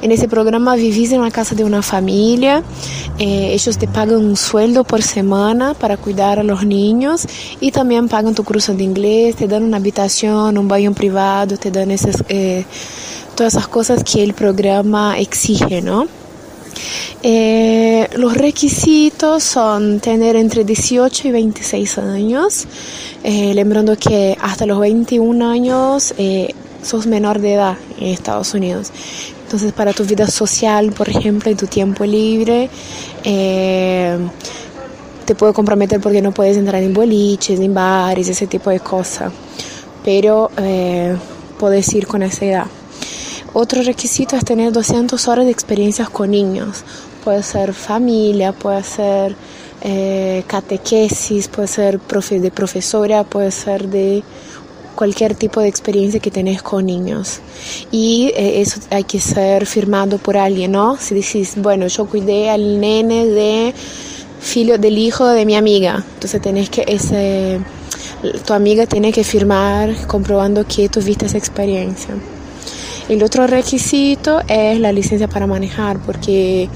[0.01, 2.63] En ese programa vivís en la casa de una familia,
[3.17, 7.27] eh, ellos te pagan un sueldo por semana para cuidar a los niños
[7.59, 11.71] y también pagan tu curso de inglés, te dan una habitación, un baño privado, te
[11.71, 12.65] dan esas, eh,
[13.35, 16.18] todas esas cosas que el programa exige, ¿no?
[17.23, 22.65] Eh, los requisitos son tener entre 18 y 26 años,
[23.23, 28.91] eh, lembrando que hasta los 21 años eh, sos menor de edad en Estados Unidos.
[29.43, 32.69] Entonces para tu vida social, por ejemplo, y tu tiempo libre,
[33.23, 34.17] eh,
[35.25, 39.31] te puedo comprometer porque no puedes entrar en boliches, en bares, ese tipo de cosas.
[40.03, 41.15] Pero eh,
[41.59, 42.65] puedes ir con esa edad.
[43.53, 46.84] Otro requisito es tener 200 horas de experiencias con niños.
[47.23, 49.35] Puede ser familia, puede ser
[49.81, 54.23] eh, catequesis, puede ser profe de profesora, puede ser de
[54.95, 57.39] cualquier tipo de experiencia que tenés con niños.
[57.91, 60.97] Y eh, eso hay que ser firmado por alguien, ¿no?
[60.97, 63.73] Si decís, bueno, yo cuidé al nene de
[64.39, 67.59] filho del hijo de mi amiga, entonces tenés que ese
[68.45, 72.15] tu amiga tiene que firmar comprobando que tuviste esa experiencia.
[73.10, 76.69] El otro requisito es la licencia para manejar, porque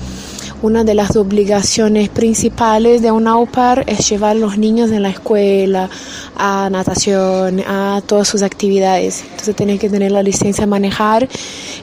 [0.64, 5.04] una de las obligaciones principales de un au pair es llevar a los niños en
[5.04, 5.92] la escuela,
[6.36, 9.24] a natación, a todas sus actividades.
[9.30, 11.30] Entonces tienes que tener la licencia de manejar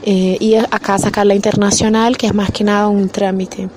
[0.02, 3.68] eh, y acá sacar la internacional, que es más que nada un trámite.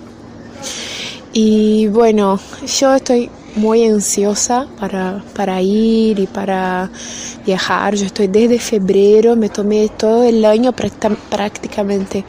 [1.34, 2.40] Y bueno,
[2.80, 6.90] yo estoy muy ansiosa para, para ir y para
[7.46, 7.96] viajar.
[7.96, 12.26] Yo estoy desde febrero, me tomé todo el año prácticamente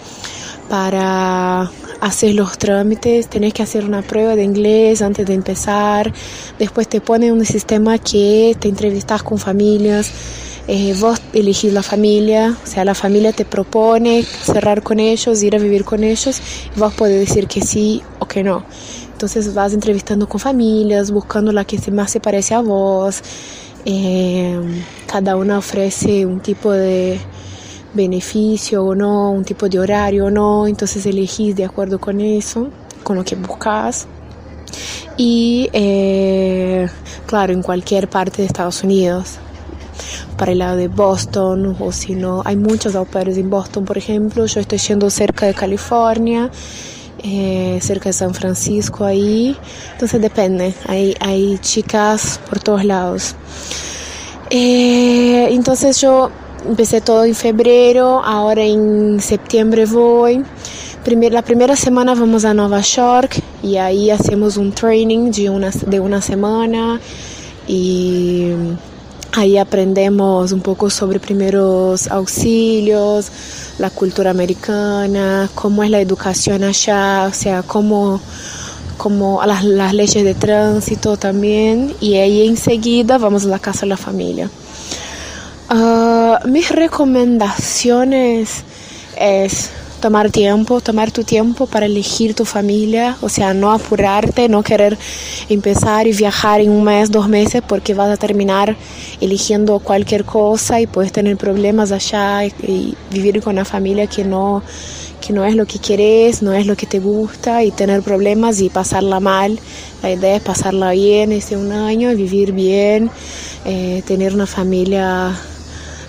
[0.69, 1.71] para
[2.01, 3.29] hacer los trámites.
[3.29, 6.13] Tenés que hacer una prueba de inglés antes de empezar.
[6.59, 10.13] Después te ponen un sistema que te entrevistas con familias.
[10.67, 15.55] Eh, vos elegís la familia, o sea, la familia te propone cerrar con ellos, ir
[15.55, 16.41] a vivir con ellos,
[16.75, 18.65] y vos podés decir que sí o que no.
[19.15, 23.23] Entonces vas entrevistando con familias, buscando la que más se parece a vos.
[23.85, 24.59] Eh,
[25.07, 27.20] cada una ofrece un tipo de
[27.95, 32.70] beneficio o no, un tipo de horario o no, entonces elegís de acuerdo con eso,
[33.05, 34.09] con lo que buscas.
[35.16, 36.89] Y eh,
[37.27, 39.36] claro, en cualquier parte de Estados Unidos,
[40.36, 43.97] para el lado de Boston, o si no, hay muchos au pairs en Boston, por
[43.97, 46.51] ejemplo, yo estoy yendo cerca de California.
[47.25, 49.57] Eh, cerca de San Francisco ahí.
[49.93, 53.35] Entonces depende, hay, hay chicas por todos lados.
[54.51, 56.31] Eh, entonces yo
[56.69, 60.43] empecé todo en febrero, ahora en septiembre voy.
[61.05, 65.71] Primer- la primera semana vamos a Nueva York y ahí hacemos un training de una,
[65.71, 67.01] de una semana
[67.67, 68.53] y
[69.33, 73.31] ahí aprendemos un poco sobre primeros auxilios,
[73.79, 78.21] la cultura americana, cómo es la educación allá, o sea, cómo,
[78.97, 83.87] cómo las, las leyes de tránsito también y ahí enseguida vamos a la casa de
[83.87, 84.51] la familia.
[85.69, 88.65] Ah, mis recomendaciones
[89.17, 89.71] es
[90.05, 94.98] tomar tiempo, tomar tu tiempo para elegir tu familia, o sea, no apurarte, no querer
[95.48, 98.76] empezar y viajar en un mes, dos meses, porque vas a terminar
[99.22, 104.62] eligiendo cualquier cosa y puedes tener problemas allá y, vivir con una familia que no,
[105.26, 108.60] que no es lo que quieres, no es lo que te gusta y tener problemas
[108.60, 109.59] y pasarla mal.
[110.02, 113.10] La idea es pasarla bien ese un año, vivir bien,
[113.64, 115.35] eh, tener una familia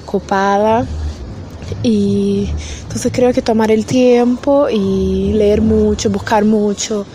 [0.05, 0.85] copada
[1.83, 2.49] y
[2.83, 7.05] entonces creo que tomar el tiempo y leer mucho, buscar mucho,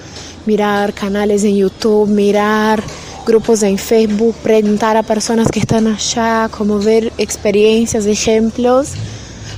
[0.47, 2.83] mirar canales en YouTube, mirar
[3.27, 8.93] grupos en Facebook, preguntar a personas que están allá, como ver experiencias, ejemplos,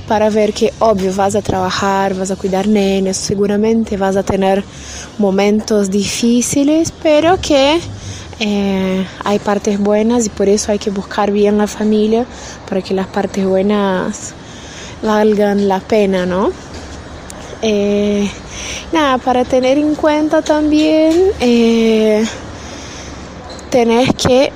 [0.07, 4.63] para ver que obvio vas a trabajar, vas a cuidar nenes, seguramente vas a tener
[5.17, 7.79] momentos difíciles, pero que
[8.39, 12.25] eh, hay partes buenas y por eso hay que buscar bien la familia
[12.67, 14.33] para que las partes buenas
[15.03, 16.51] valgan la pena, ¿no?
[17.61, 18.29] Eh,
[18.91, 22.25] nada, para tener en cuenta también, eh,
[24.17, 24.51] que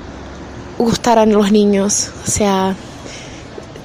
[0.78, 2.74] gustar a los niños, o sea,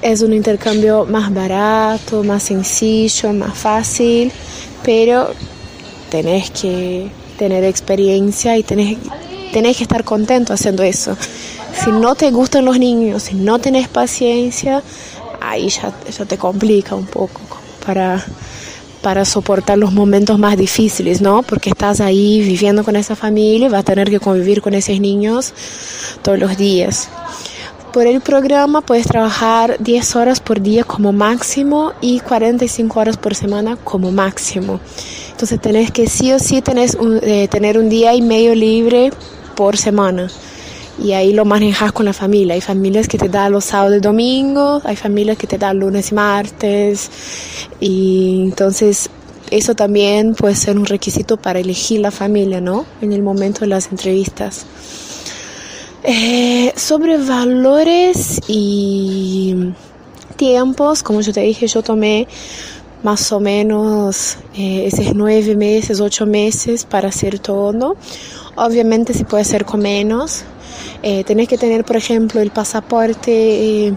[0.00, 4.30] es un intercambio más barato, más sencillo, más fácil,
[4.84, 5.30] pero
[6.10, 8.98] tenés que tener experiencia y tenés,
[9.52, 11.16] tenés que estar contento haciendo eso.
[11.82, 14.82] Si no te gustan los niños, si no tenés paciencia,
[15.50, 17.40] ahí ya, ya te complica un poco
[17.84, 18.24] para,
[19.02, 21.42] para soportar los momentos más difíciles, ¿no?
[21.42, 24.98] Porque estás ahí viviendo con esa familia y vas a tener que convivir con esos
[25.00, 25.52] niños
[26.22, 27.08] todos los días.
[27.92, 33.36] Por el programa puedes trabajar 10 horas por día como máximo y 45 horas por
[33.36, 34.80] semana como máximo.
[35.30, 39.12] Entonces tenés que sí o sí tenés eh, tener un día y medio libre
[39.54, 40.28] por semana.
[41.02, 42.54] Y ahí lo manejas con la familia.
[42.54, 46.12] Hay familias que te dan los sábados y domingos, hay familias que te dan lunes
[46.12, 47.10] y martes.
[47.80, 49.10] Y entonces
[49.50, 52.86] eso también puede ser un requisito para elegir la familia, ¿no?
[53.00, 54.66] En el momento de las entrevistas.
[56.02, 59.72] Eh, sobre valores y
[60.36, 62.28] tiempos, como yo te dije, yo tomé
[63.04, 67.96] más o menos eh, esos nueve meses, ocho meses para hacer todo.
[68.56, 70.42] Obviamente se puede hacer con menos.
[71.02, 73.30] Eh, tenés que tener, por ejemplo, el pasaporte
[73.86, 73.94] eh,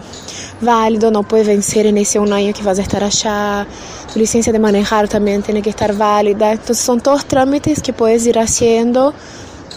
[0.60, 3.66] válido, no puede vencer en ese un año que vas a estar allá.
[4.12, 6.52] Tu licencia de manejar también tiene que estar válida.
[6.52, 9.14] Entonces son todos trámites que puedes ir haciendo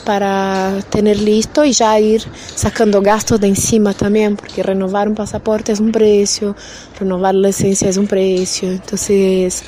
[0.02, 2.24] para tener listo y ya ir
[2.56, 6.56] sacando gastos de encima también, porque renovar un pasaporte es un precio,
[7.00, 9.64] renovar la licencia es un precio, entonces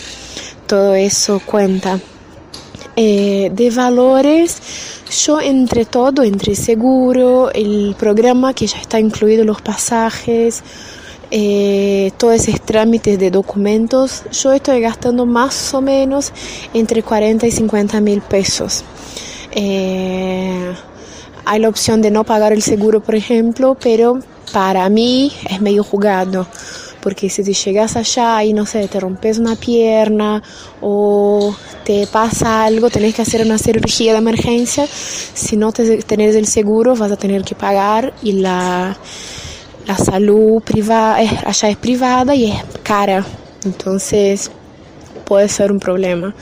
[0.68, 2.00] todo eso cuenta.
[2.96, 4.58] Eh, de valores,
[5.26, 10.64] yo entre todo, entre seguro, el programa que ya está incluido los pasajes,
[11.32, 16.32] eh, todos esos trámites de documentos, yo estoy gastando más o menos
[16.76, 18.84] entre 40 y 50 mil pesos.
[19.56, 20.74] Eh,
[21.46, 24.20] hay la opción de no pagar el seguro, por ejemplo, pero
[24.52, 26.48] para mí es medio jugado.
[27.02, 30.42] Porque si te llegas allá y no sé, te rompes una pierna
[30.80, 31.54] o
[31.84, 34.88] te pasa algo, tenés que hacer una cirugía de emergencia.
[34.88, 38.96] Si no te, tenés el seguro, vas a tener que pagar y la,
[39.86, 43.26] la salud privada allá es privada y es cara.
[43.66, 44.50] Entonces
[45.26, 46.34] puede ser un problema.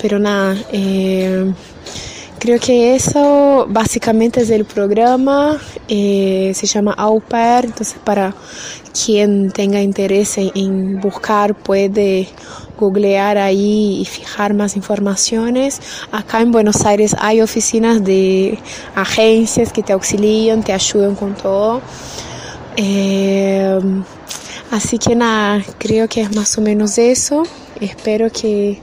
[0.00, 1.52] Pero nada, eh,
[2.44, 5.58] Creo que eso básicamente es el programa,
[5.88, 8.34] eh, se llama Au Pair, entonces para
[8.92, 12.28] quien tenga interés en, en buscar puede
[12.78, 15.80] googlear ahí y fijar más informaciones.
[16.12, 18.58] Acá en Buenos Aires hay oficinas de
[18.94, 21.80] agencias que te auxilian, te ayudan con todo.
[22.76, 23.80] Eh,
[24.70, 27.44] así que nada, creo que es más o menos eso.
[27.80, 28.82] Espero que,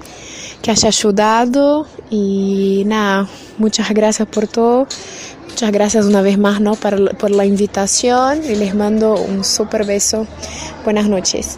[0.63, 3.27] que haya ayudado y nada,
[3.57, 4.85] muchas gracias por todo.
[5.47, 6.75] Muchas gracias una vez más ¿no?
[6.75, 10.27] por, por la invitación y les mando un super beso.
[10.83, 11.57] Buenas noches.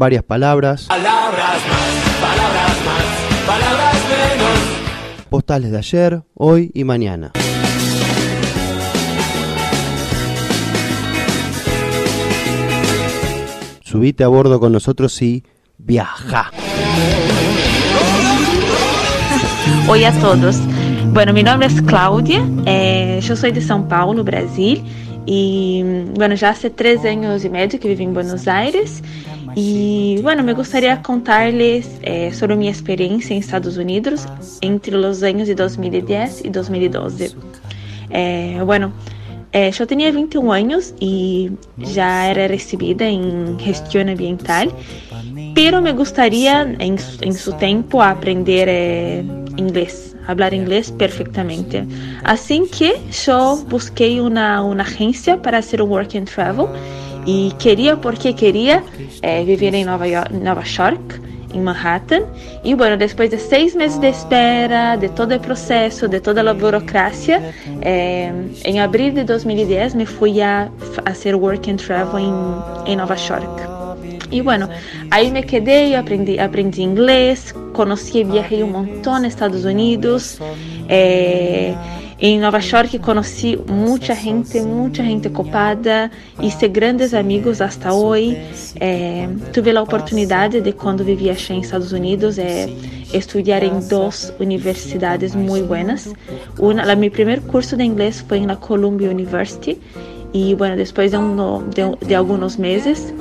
[0.00, 1.90] Varias palabras, Palabras más,
[2.22, 5.28] palabras más, palabras menos.
[5.28, 7.32] postales de ayer, hoy y mañana.
[13.82, 15.44] Subite a bordo con nosotros y
[15.76, 16.50] viaja.
[19.86, 20.56] Oi a todos.
[21.12, 24.82] Bueno, mi nombre es Claudia, eh, yo soy de São Paulo, Brasil,
[25.26, 25.82] y
[26.14, 29.02] bueno, ya hace tres años y medio que vivo en Buenos Aires.
[29.54, 34.26] Y bueno, me gustaría contarles eh, sobre mi experiencia en Estados Unidos
[34.60, 37.32] entre los años de 2010 y 2012.
[38.10, 38.92] Eh, bueno,
[39.52, 44.70] eh, yo tenía 21 años y ya era recibida en gestión ambiental,
[45.54, 49.24] pero me gustaría en, su- en su tiempo aprender
[49.56, 51.84] inglés, hablar inglés perfectamente.
[52.22, 52.94] Así que
[53.26, 56.66] yo busqué una, una agencia para hacer un work and travel
[57.26, 58.82] y quería porque quería
[59.22, 61.20] eh, vivir en Nueva York, Nueva York,
[61.52, 62.22] en Manhattan.
[62.62, 66.52] Y bueno, después de seis meses de espera, de todo el proceso, de toda la
[66.52, 67.52] burocracia,
[67.82, 68.32] eh,
[68.64, 73.16] en abril de 2010 me fui a f- hacer work and travel en, en Nueva
[73.16, 73.68] York.
[74.32, 74.68] Y bueno,
[75.10, 80.38] ahí me quedé, y aprendí, aprendí inglés, conocí, viajé un montón a Estados Unidos.
[80.88, 81.74] eh,
[82.22, 86.10] en Nueva York conocí mucha gente, mucha gente copada,
[86.42, 88.36] hice grandes amigos hasta hoy.
[88.78, 92.68] Eh, tuve la oportunidad de cuando vivía allá en Estados Unidos eh,
[93.12, 96.10] estudiar en dos universidades muy buenas.
[96.84, 99.78] La- mi primer curso de inglés fue en la Columbia University
[100.32, 100.76] y bueno,
[101.10, 102.16] de, uno- de, de
[102.58, 103.14] meses,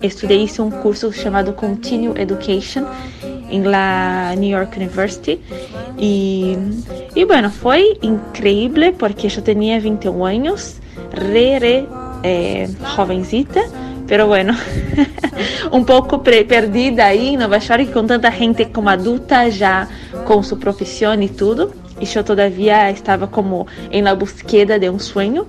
[0.00, 2.86] estudié, hice un curso llamado Continue Education
[3.50, 5.40] en la New York University.
[5.98, 6.56] Y,
[7.14, 10.76] y bueno, fue increíble porque yo tenía 21 años,
[11.12, 11.86] re, re
[12.22, 13.60] eh, jovencita,
[14.06, 14.54] pero bueno,
[15.72, 19.88] un poco pre- perdida ahí en Nueva York con tanta gente como adulta ya
[20.24, 21.72] con su profesión y todo.
[22.00, 25.46] Y yo todavía estaba como en la búsqueda de un sueño.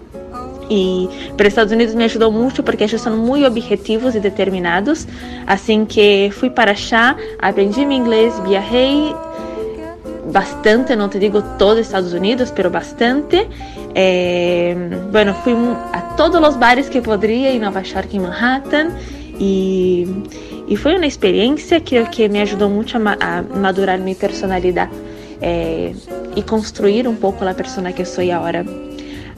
[0.70, 5.08] Y pero Estados Unidos me ajudou muito porque eles são muito objetivos e determinados.
[5.48, 9.16] Assim que fui para allá, aprendi meu inglês, viajei
[10.32, 13.48] bastante, não te digo todo Estados Unidos, pero bastante.
[13.96, 14.76] Eh,
[15.12, 15.54] bueno, fui
[15.91, 18.91] a todos os bares que poderia em Nova York, em Manhattan.
[19.40, 20.08] E,
[20.68, 24.91] e foi uma experiência que, que me ajudou muito a, a madurar minha personalidade
[25.41, 25.94] eh,
[26.36, 28.89] e construir um pouco a pessoa que sou agora.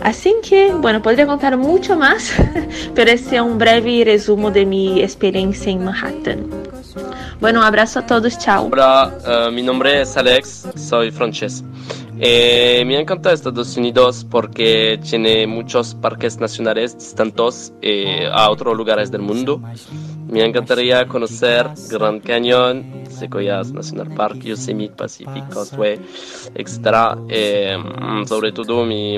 [0.02, 2.34] Así que, bueno, podría contar mucho más,
[2.96, 6.48] pero ese es un breve resumen de mi experiencia en Manhattan.
[7.40, 8.70] Bueno, un abrazo a todos, chao.
[8.72, 11.64] Hola, eh, mi nombre es Alex, soy francés.
[12.24, 19.10] Eh, me encanta Estados Unidos porque tiene muchos parques nacionales distintos eh, a otros lugares
[19.10, 19.60] del mundo.
[20.28, 25.44] Me encantaría conocer Grand Canyon, Sequoias National Park, Yosemite Pacific
[26.54, 27.18] etc.
[27.28, 27.76] Eh,
[28.28, 29.18] sobre todo mi,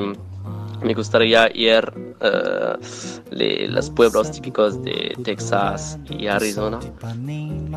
[0.84, 1.92] me gustaría ir
[2.22, 2.78] a
[3.70, 6.80] los pueblos típicos de Texas y Arizona,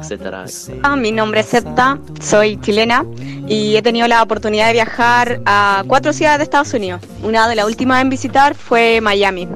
[0.01, 0.45] etcétera.
[0.83, 3.05] Ah, Mi nombre es Septa, soy chilena
[3.47, 7.01] y he tenido la oportunidad de viajar a cuatro ciudades de Estados Unidos.
[7.23, 9.49] Una de las últimas en visitar fue Miami,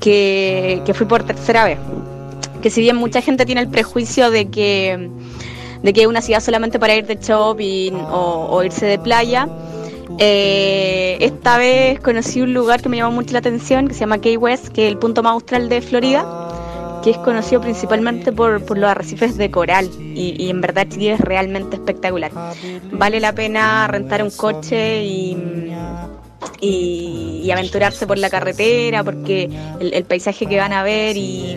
[0.00, 1.78] que, que fui por tercera vez.
[2.62, 5.10] Que si bien mucha gente tiene el prejuicio de que,
[5.82, 9.48] de que es una ciudad solamente para ir de shopping o irse de playa,
[10.18, 14.18] eh, esta vez conocí un lugar que me llamó mucho la atención, que se llama
[14.18, 16.48] Key West, que es el punto más austral de Florida
[17.02, 21.20] que es conocido principalmente por, por los arrecifes de coral y, en verdad Chile es
[21.20, 22.32] realmente espectacular.
[22.92, 25.36] Vale la pena rentar un coche y,
[26.60, 29.48] y, y aventurarse por la carretera porque
[29.80, 31.56] el, el paisaje que van a ver y,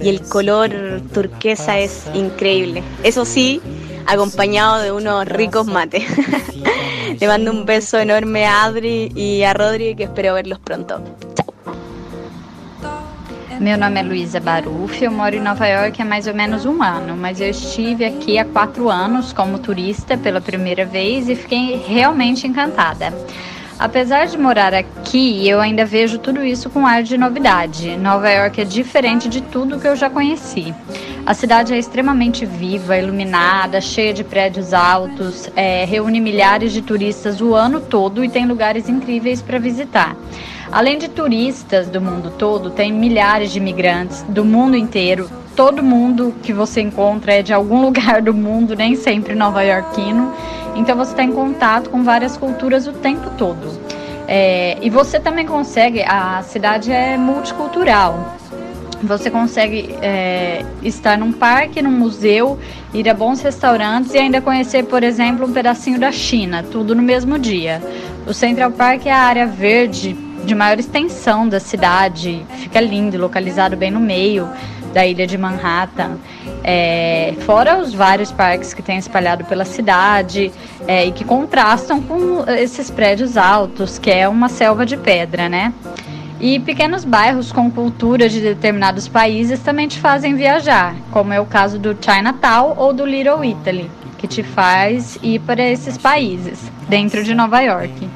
[0.00, 2.82] y el color turquesa es increíble.
[3.02, 3.60] Eso sí,
[4.06, 6.04] acompañado de unos ricos mates.
[7.20, 11.02] Le mando un beso enorme a Adri y a Rodri que espero verlos pronto.
[13.60, 16.82] Meu nome é Luísa Baruf, eu moro em Nova York há mais ou menos um
[16.82, 21.76] ano, mas eu estive aqui há quatro anos como turista pela primeira vez e fiquei
[21.86, 23.14] realmente encantada.
[23.78, 27.96] Apesar de morar aqui, eu ainda vejo tudo isso com ar de novidade.
[27.96, 30.74] Nova York é diferente de tudo que eu já conheci.
[31.24, 37.40] A cidade é extremamente viva, iluminada, cheia de prédios altos, é, reúne milhares de turistas
[37.40, 40.16] o ano todo e tem lugares incríveis para visitar.
[40.70, 45.30] Além de turistas do mundo todo, tem milhares de imigrantes do mundo inteiro.
[45.54, 50.32] Todo mundo que você encontra é de algum lugar do mundo, nem sempre nova-iorquino.
[50.74, 53.80] Então você está em contato com várias culturas o tempo todo.
[54.26, 58.36] É, e você também consegue, a cidade é multicultural.
[59.02, 62.58] Você consegue é, estar num parque, num museu,
[62.94, 67.02] ir a bons restaurantes e ainda conhecer, por exemplo, um pedacinho da China, tudo no
[67.02, 67.82] mesmo dia.
[68.26, 73.76] O Central Park é a área verde de maior extensão da cidade, fica lindo, localizado
[73.76, 74.48] bem no meio
[74.92, 76.18] da ilha de Manhattan.
[76.62, 80.52] É, fora os vários parques que tem espalhado pela cidade
[80.86, 85.72] é, e que contrastam com esses prédios altos, que é uma selva de pedra, né?
[86.40, 91.46] E pequenos bairros com cultura de determinados países também te fazem viajar, como é o
[91.46, 93.88] caso do Chinatown ou do Little Italy,
[94.18, 96.58] que te faz ir para esses países,
[96.88, 98.08] dentro de Nova York.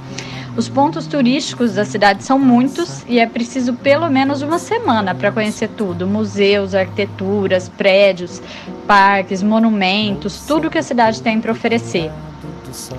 [0.56, 5.30] Os pontos turísticos da cidade são muitos e é preciso pelo menos uma semana para
[5.30, 8.40] conhecer tudo: museus, arquiteturas, prédios,
[8.86, 12.10] parques, monumentos, tudo que a cidade tem para oferecer.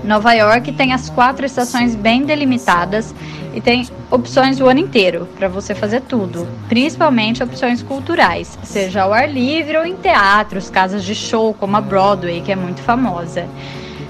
[0.03, 3.13] Nova York tem as quatro estações bem delimitadas
[3.55, 9.13] e tem opções o ano inteiro para você fazer tudo, principalmente opções culturais, seja ao
[9.13, 13.47] ar livre ou em teatros, casas de show como a Broadway, que é muito famosa.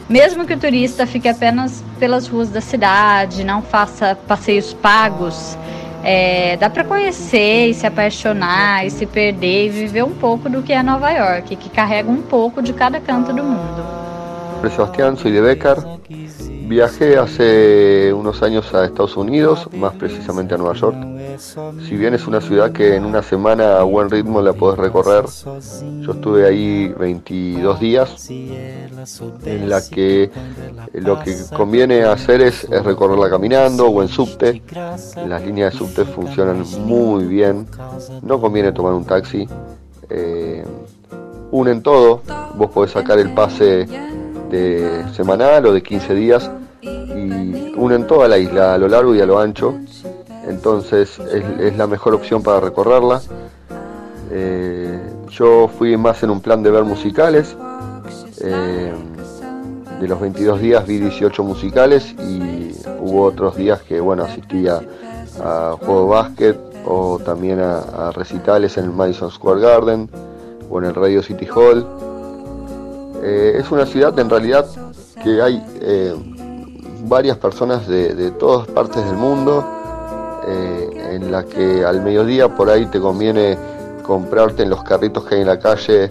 [0.10, 5.58] Mesmo que o turista fique apenas pelas ruas da cidade, não faça passeios pagos,
[6.04, 10.64] é, dá para conhecer e se apaixonar e se perder e viver um pouco do
[10.64, 13.86] que é Nova York, que carrega um pouco de cada canto do mundo.
[14.62, 15.98] Sebastián.
[16.68, 20.98] Viajé hace unos años a Estados Unidos, más precisamente a Nueva York.
[21.88, 25.24] Si bien es una ciudad que en una semana a buen ritmo la podés recorrer,
[26.02, 30.30] yo estuve ahí 22 días, en la que
[30.94, 34.62] lo que conviene hacer es, es recorrerla caminando o en subte.
[35.26, 37.66] Las líneas de subte funcionan muy bien,
[38.22, 39.48] no conviene tomar un taxi.
[40.10, 40.66] eh,
[41.50, 42.22] unen todo,
[42.56, 43.88] vos podés sacar el pase
[44.50, 46.50] de semanal o de 15 días
[46.82, 49.76] y unen toda la isla a lo largo y a lo ancho.
[50.48, 51.20] Entonces
[51.60, 53.22] es, la mejor opción para recorrerla.
[54.32, 55.00] Eh,
[55.30, 57.56] yo fui más en un plan de ver musicales.
[58.42, 58.94] Eh,
[60.00, 64.80] de los 22 días vi 18 musicales y hubo otros días que bueno asistía
[65.44, 70.08] a juego de básquet o también a, a recitales en el Madison Square Garden
[70.70, 71.86] o en el Radio City Hall.
[73.24, 74.66] Eh, es una ciudad en realidad
[75.24, 76.14] que hay eh,
[77.08, 79.66] varias personas de, todas partes del mundo,
[80.48, 83.58] eh, en la que al mediodía por ahí te conviene
[84.04, 86.10] comprarte en los carritos que hay en la calle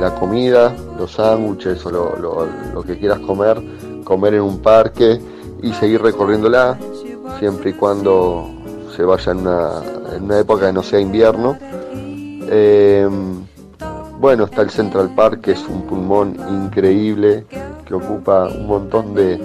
[0.00, 3.62] la comida, los sándwiches o lo, lo- lo que quieras comer,
[4.04, 5.20] comer en un parque
[5.62, 6.76] y seguir recorriéndola,
[7.38, 8.50] siempre y cuando
[8.94, 9.70] se vaya en una,
[10.16, 11.56] en una época que no sea invierno.
[14.24, 16.34] Bueno, está el Central Park, que es un pulmón
[16.64, 17.44] increíble,
[17.84, 19.38] que ocupa un montón de,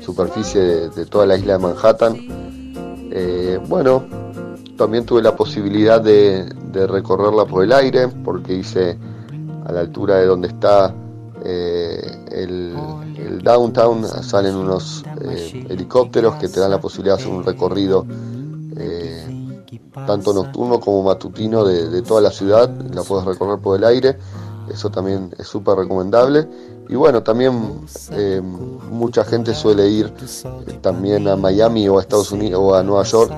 [0.00, 2.16] superficie de, toda la isla de Manhattan.
[3.12, 4.04] Eh, bueno,
[4.76, 8.98] también tuve la posibilidad de, recorrerla por el aire, porque hice
[9.64, 10.92] a la altura de donde está
[11.44, 12.74] eh, el,
[13.40, 18.04] downtown, salen unos eh, helicópteros que te dan la posibilidad de hacer un recorrido
[20.06, 24.18] tanto nocturno como matutino de, de toda la ciudad, la puedes recorrer por el aire,
[24.70, 26.48] eso también es súper recomendable.
[26.88, 30.12] Y bueno, también eh, mucha gente suele ir
[30.44, 33.32] eh, también a Miami o a Estados Unidos o a Nueva York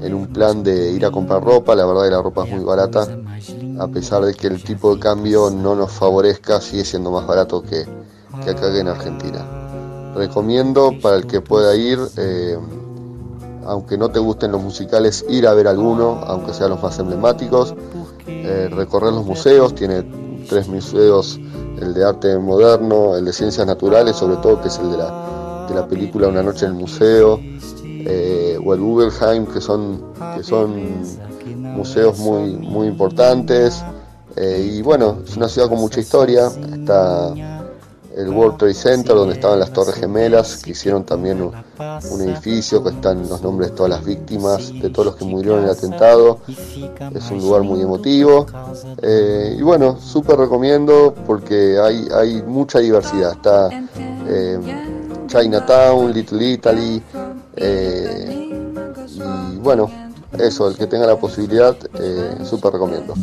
[0.00, 2.64] en un plan de ir a comprar ropa, la verdad que la ropa es muy
[2.64, 3.08] barata,
[3.78, 7.62] a pesar de que el tipo de cambio no nos favorezca, sigue siendo más barato
[7.62, 7.86] que,
[8.44, 10.12] que acá que en Argentina.
[10.14, 12.58] Recomiendo para el que pueda ir, eh,
[13.66, 17.74] aunque no te gusten los musicales, ir a ver alguno, aunque sean los más emblemáticos,
[18.26, 20.04] eh, recorrer los museos, tiene
[20.48, 21.38] tres museos,
[21.80, 25.66] el de arte moderno, el de ciencias naturales, sobre todo que es el de la,
[25.68, 27.40] de la película Una noche en el museo,
[27.82, 31.02] eh, o el Guggenheim, que son, que son
[31.44, 33.82] museos muy, muy importantes.
[34.36, 37.32] Eh, y bueno, es una ciudad con mucha historia, está
[38.16, 41.52] el World Trade Center, donde estaban las Torres Gemelas, que hicieron también un,
[42.10, 45.60] un edificio, que están los nombres de todas las víctimas, de todos los que murieron
[45.60, 46.38] en el atentado.
[47.14, 48.46] Es un lugar muy emotivo.
[49.02, 53.32] Eh, y bueno, súper recomiendo porque hay, hay mucha diversidad.
[53.32, 53.68] Está
[54.28, 54.58] eh,
[55.26, 57.02] Chinatown, Little Italy.
[57.56, 58.40] eh,
[59.52, 59.90] y bueno,
[60.38, 61.76] eso, el que tenga la posibilidad,
[62.44, 63.14] súper recomiendo.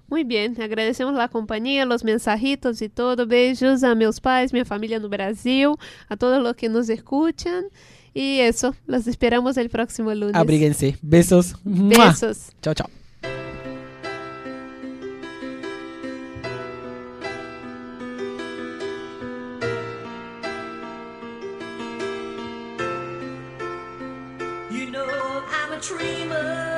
[0.07, 3.25] Muy bien, agradecemos la compañía, los mensajitos y todo.
[3.25, 5.75] Beijos a meus pais, minha família no Brasil,
[6.09, 7.65] a todos los que nos escuchan.
[8.13, 10.35] Y eso, los esperamos el próximo lunes.
[10.35, 10.97] Abríguense.
[11.01, 11.55] Besos.
[11.65, 12.51] Besos.
[12.61, 12.89] Chao, chao.
[24.71, 26.74] You know I'm a dreamer,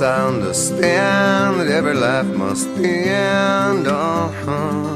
[0.00, 3.86] I understand that every life must end.
[3.86, 4.92] Uh-huh.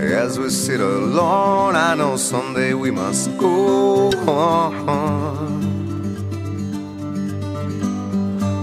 [0.00, 5.60] As we sit alone, I know someday we must go on.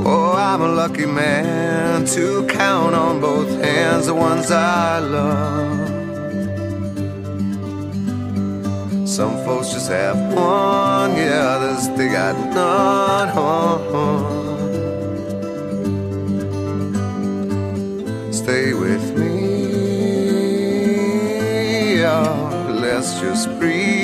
[0.06, 5.88] Oh, I'm a lucky man to count on both hands the ones I love.
[9.08, 11.57] Some folks just have one, yeah,
[11.98, 13.30] they got none.
[18.32, 19.34] Stay with me,
[22.06, 23.98] oh, let's just breathe.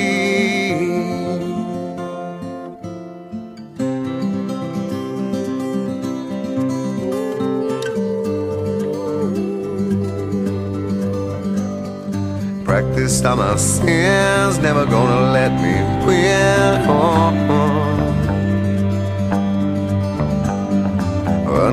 [12.64, 16.44] Practiced all my sins, never gonna let me win.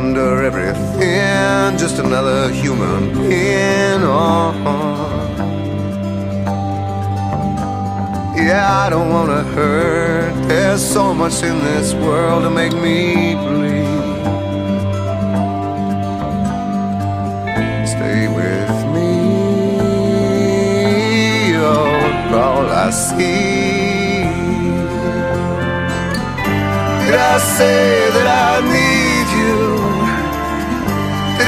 [0.04, 4.02] Under everything, just another human being.
[4.02, 4.52] Oh.
[8.36, 10.34] Yeah, I don't wanna hurt.
[10.48, 13.78] There's so much in this world to make me bleed.
[17.94, 19.14] Stay with me,
[21.58, 24.24] oh, all I see.
[27.06, 29.11] Did I say that I need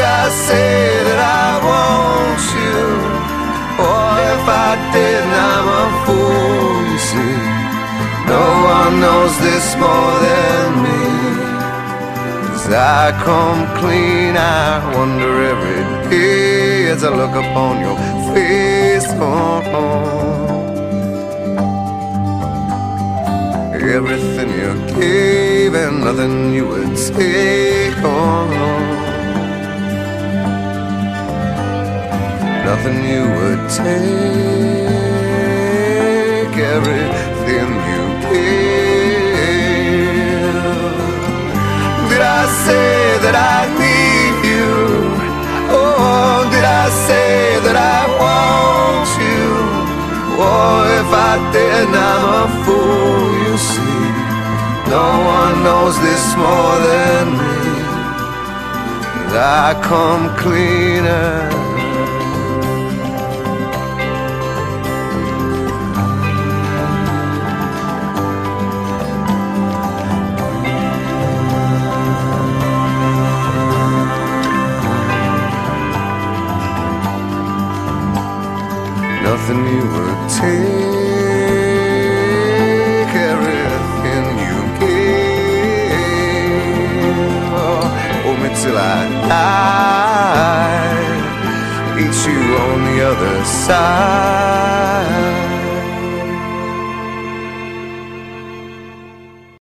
[0.04, 2.84] I say that I want you?
[3.88, 7.40] Or if I didn't, I'm a fool, you see.
[8.28, 11.04] No one knows this more than me.
[12.56, 17.98] As I come clean, I wonder every day as I look upon your
[18.34, 19.08] face.
[19.16, 20.54] Oh, oh.
[23.98, 28.83] Everything you gave and nothing you would take on.
[32.76, 33.84] Nothing you would take.
[36.76, 39.38] Everything you gave.
[42.10, 42.92] Did I say
[43.24, 44.74] that I need you?
[45.70, 49.46] Oh, did I say that I want you?
[50.42, 54.02] Oh, if I didn't, I'm a fool, you see.
[54.90, 57.62] No one knows this more than me.
[59.62, 61.53] I come cleaner.
[79.54, 80.74] Nothing you would take,
[83.14, 85.94] everything you gave.
[87.54, 87.86] Oh,
[88.24, 88.82] hold me till I
[89.30, 91.06] die.
[91.96, 94.03] Meet you on the other side.